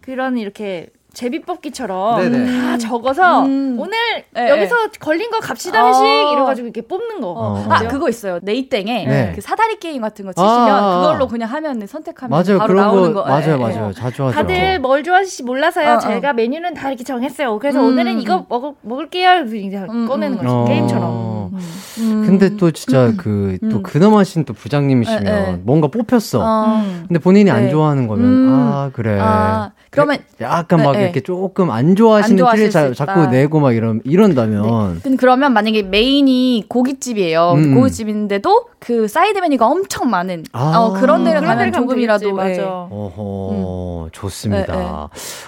[0.01, 2.61] 그런 이렇게 제비뽑기처럼 네네.
[2.61, 3.77] 다 적어서 음.
[3.79, 3.97] 오늘
[4.33, 5.87] 네, 여기서 걸린 거 갑시다 아.
[5.87, 6.03] 회식
[6.33, 7.31] 이래가지고 이렇게 뽑는 거.
[7.31, 7.65] 어.
[7.69, 8.39] 아, 그거 있어요.
[8.41, 9.31] 네이땡에 네.
[9.35, 11.01] 그 사다리 게임 같은 거 치시면 아, 아, 아.
[11.01, 12.59] 그걸로 그냥 하면 선택하면 맞아요.
[12.59, 13.29] 바로 그런 나오는 거, 거.
[13.29, 13.57] 맞아요, 예, 예.
[13.57, 13.93] 맞아요.
[13.93, 14.35] 자주 하죠.
[14.35, 15.89] 다들 뭘 좋아하실지 몰라서요.
[15.89, 15.99] 어, 어.
[15.99, 17.59] 제가 메뉴는 다 이렇게 정했어요.
[17.59, 18.45] 그래서 음, 오늘은 이거 음.
[18.47, 19.43] 먹을, 먹을게요.
[19.53, 20.43] 이제 음, 꺼내는 음.
[20.43, 20.49] 거죠.
[20.49, 20.65] 어.
[20.65, 21.51] 게임처럼.
[21.53, 22.23] 음.
[22.25, 23.83] 근데 또 진짜 그, 또 음.
[23.83, 25.51] 근엄하신 또 부장님이시면 예, 예.
[25.63, 26.39] 뭔가 뽑혔어.
[26.41, 26.83] 어.
[27.07, 27.69] 근데 본인이 안 네.
[27.69, 28.49] 좋아하는 거면, 음.
[28.53, 29.17] 아, 그래.
[29.19, 31.03] 아, 그러면 약간 막 네, 네.
[31.03, 32.93] 이렇게 조금 안 좋아하시는 안 티를 자.
[32.93, 35.01] 자꾸 내고 막 이런, 이런다면.
[35.03, 37.51] 근데 그러면 만약에 메인이 고깃집이에요.
[37.57, 37.75] 음.
[37.75, 40.77] 고깃집인데도 그 사이드 메뉴가 엄청 많은 아.
[40.77, 42.63] 어, 그런 데를 가면 가면 조금이라도 되겠지, 예.
[42.63, 42.87] 맞아.
[42.89, 44.75] 어허, 좋습니다.
[44.77, 44.91] 네, 네.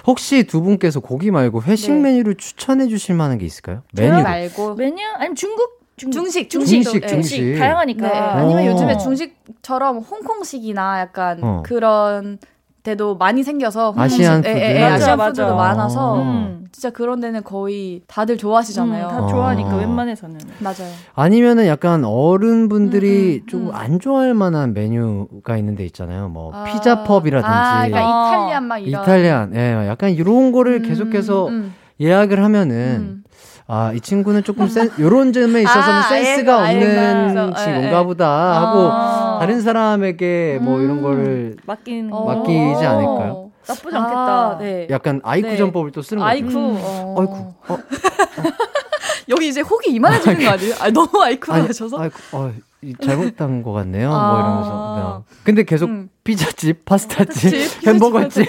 [0.06, 2.00] 혹시 두 분께서 고기 말고 회식 네.
[2.00, 3.80] 메뉴를 추천해 주실 만한 게 있을까요?
[3.94, 4.22] 메뉴.
[4.22, 4.98] 말고 메뉴?
[5.16, 5.84] 아니면 중국?
[5.96, 7.56] 중 식, 중식, 중식, 중식.
[7.56, 8.08] 다양하니까.
[8.08, 8.18] 네.
[8.18, 8.66] 아니면 어.
[8.66, 11.62] 요즘에 중식처럼 홍콩식이나 약간 어.
[11.64, 12.38] 그런
[12.84, 14.64] 데도 많이 생겨서 홍콩식, Asian 예, 예, food.
[14.76, 15.30] 예, 맞아, Asian 맞아.
[15.30, 16.64] food도 많아서 음.
[16.70, 19.06] 진짜 그런 데는 거의 다들 좋아하시잖아요.
[19.06, 19.78] 음, 다 좋아하니까 어.
[19.78, 20.38] 웬만해서는.
[20.58, 20.92] 맞아요.
[21.14, 23.74] 아니면은 약간 어른분들이 음, 음, 조금 음.
[23.74, 26.28] 안 좋아할 만한 메뉴가 있는 데 있잖아요.
[26.28, 26.64] 뭐 아.
[26.64, 28.28] 피자 pub이라든지 아, 그러니까 아.
[28.28, 29.02] Italian 막 이런.
[29.02, 33.24] Italian, 예, 약간 이런 거를 음, 계속해서 음, 예약을 하면은 음.
[33.66, 37.64] 아, 이 친구는 조금 센, 요런 점에 있어서는 아, 센스가 알겠어, 없는 알겠어.
[37.64, 38.02] 친구인가.
[38.04, 38.28] 보다
[38.60, 39.13] 하고 아.
[39.38, 41.02] 다른 사람에게 뭐 이런 음.
[41.02, 42.24] 거를 맡기는 어.
[42.24, 42.34] 거.
[42.34, 43.50] 맡기지 않을까요?
[43.66, 44.50] 나쁘지 않겠다.
[44.50, 44.86] 아, 네.
[44.90, 45.56] 약간 아이쿠 네.
[45.56, 46.28] 전법을 또 쓰는 거죠.
[46.28, 46.48] 아이쿠.
[46.50, 46.78] 음.
[46.80, 47.14] 어.
[47.18, 47.72] 아이쿠.
[47.72, 47.78] 어,
[49.30, 50.74] 여기 이제 혹이 이만해지는 거 아니에요?
[50.80, 51.98] 아, 너무 아이쿠가 아니, 하셔서.
[51.98, 54.08] 아이쿠, 어, 이 잘못한 것 같네요.
[54.08, 54.38] 뭐 아.
[54.40, 55.24] 이러면서.
[55.30, 55.36] 네.
[55.44, 56.10] 근데 계속 음.
[56.24, 58.46] 피자집, 파스타집, 집, 햄버거집,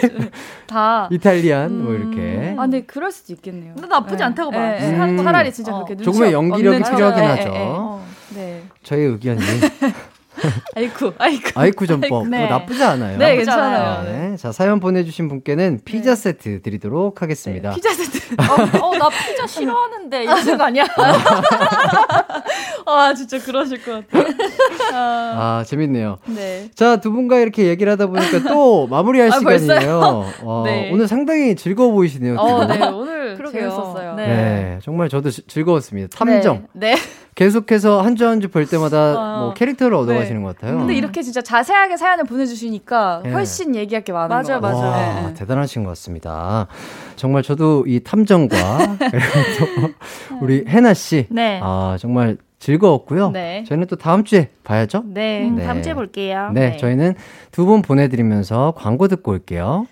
[0.68, 1.08] 다.
[1.12, 2.56] 이탈리안 뭐 이렇게.
[2.58, 3.74] 아, 근데 그럴 수도 있겠네요.
[3.76, 4.58] 근데 나쁘지 않다고 봐.
[4.58, 4.90] 예, 예.
[4.98, 5.18] 음.
[5.24, 5.76] 차라리 진짜 어.
[5.78, 7.52] 그렇게 눈치 조금의 연기력이 필요하긴 하죠.
[7.54, 8.06] 어,
[8.36, 8.64] 네.
[8.84, 9.40] 저의 의견이
[10.76, 11.52] 아이쿠, 아이쿠.
[11.56, 12.40] 아이쿠 전법 네.
[12.40, 13.18] 뭐 나쁘지 않아요.
[13.18, 13.84] 네, 나쁘지 괜찮아요.
[13.86, 14.04] 않아요.
[14.32, 14.38] 네.
[14.38, 17.74] 자 사연 보내주신 분께는 피자 세트 드리도록 하겠습니다.
[17.74, 18.36] 피자 세트.
[18.82, 20.86] 어, 어, 나 피자 싫어하는데 이러는 거 아니야?
[22.88, 24.34] 아, 진짜 그러실 것 같아요.
[24.94, 26.18] 아 재밌네요.
[26.28, 26.70] 네.
[26.76, 30.26] 자 두 분과 이렇게 얘기를 하다 보니까 또 마무리할 아, 시간이에요.
[30.44, 30.90] 어, 네.
[30.92, 32.36] 오늘 상당히 즐거워 보이시네요.
[32.36, 32.68] 두 어, 분.
[32.68, 32.86] 네.
[32.88, 33.62] 오늘 그러게요.
[33.70, 34.16] 재밌었어요.
[34.16, 34.28] 네.
[34.28, 36.18] 네, 정말 저도 지- 즐거웠습니다.
[36.18, 36.68] 탐정.
[36.74, 36.96] 네.
[37.38, 37.46] 네.
[37.46, 39.40] 계속해서 한주한주볼 때마다 어.
[39.46, 40.78] 뭐 캐릭터를 얻어가시는 것 같아요.
[40.80, 43.32] 근데 이렇게 진짜 자세하게 사연을 보내주시니까 네.
[43.32, 44.82] 훨씬 얘기할 게 많은 맞아, 것 같아요.
[44.82, 44.90] 맞아.
[44.98, 45.34] 와, 네, 네.
[45.34, 46.68] 대단하신 것 같습니다.
[47.18, 48.56] 정말 저도 이 탐정과
[49.12, 49.26] 그리고
[49.60, 51.60] 또 우리 해나 씨, 네.
[51.62, 53.32] 아 정말 즐거웠고요.
[53.32, 53.64] 네.
[53.68, 55.04] 저희는 또 다음 주에 봐야죠.
[55.06, 55.46] 네.
[55.48, 55.66] 음, 네.
[55.66, 56.52] 다음 주에 볼게요.
[56.54, 57.16] 네, 저희는
[57.52, 59.86] 두 분 보내드리면서 광고 듣고 올게요.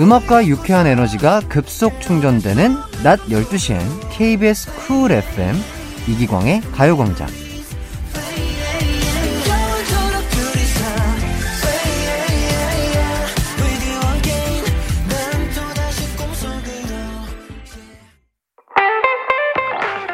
[0.00, 3.78] 음악과 유쾌한 에너지가 급속 충전되는 낮 12시엔
[4.10, 5.54] KBS 쿨 FM
[6.08, 7.28] 이기광의 가요광장.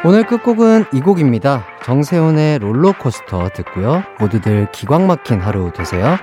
[0.03, 1.65] 오늘 끝곡은 이 곡입니다.
[1.83, 4.03] 정세훈의 롤러코스터 듣고요.
[4.19, 6.17] 모두들 기광 막힌 하루 되세요.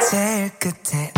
[0.00, 1.15] 제일 끝에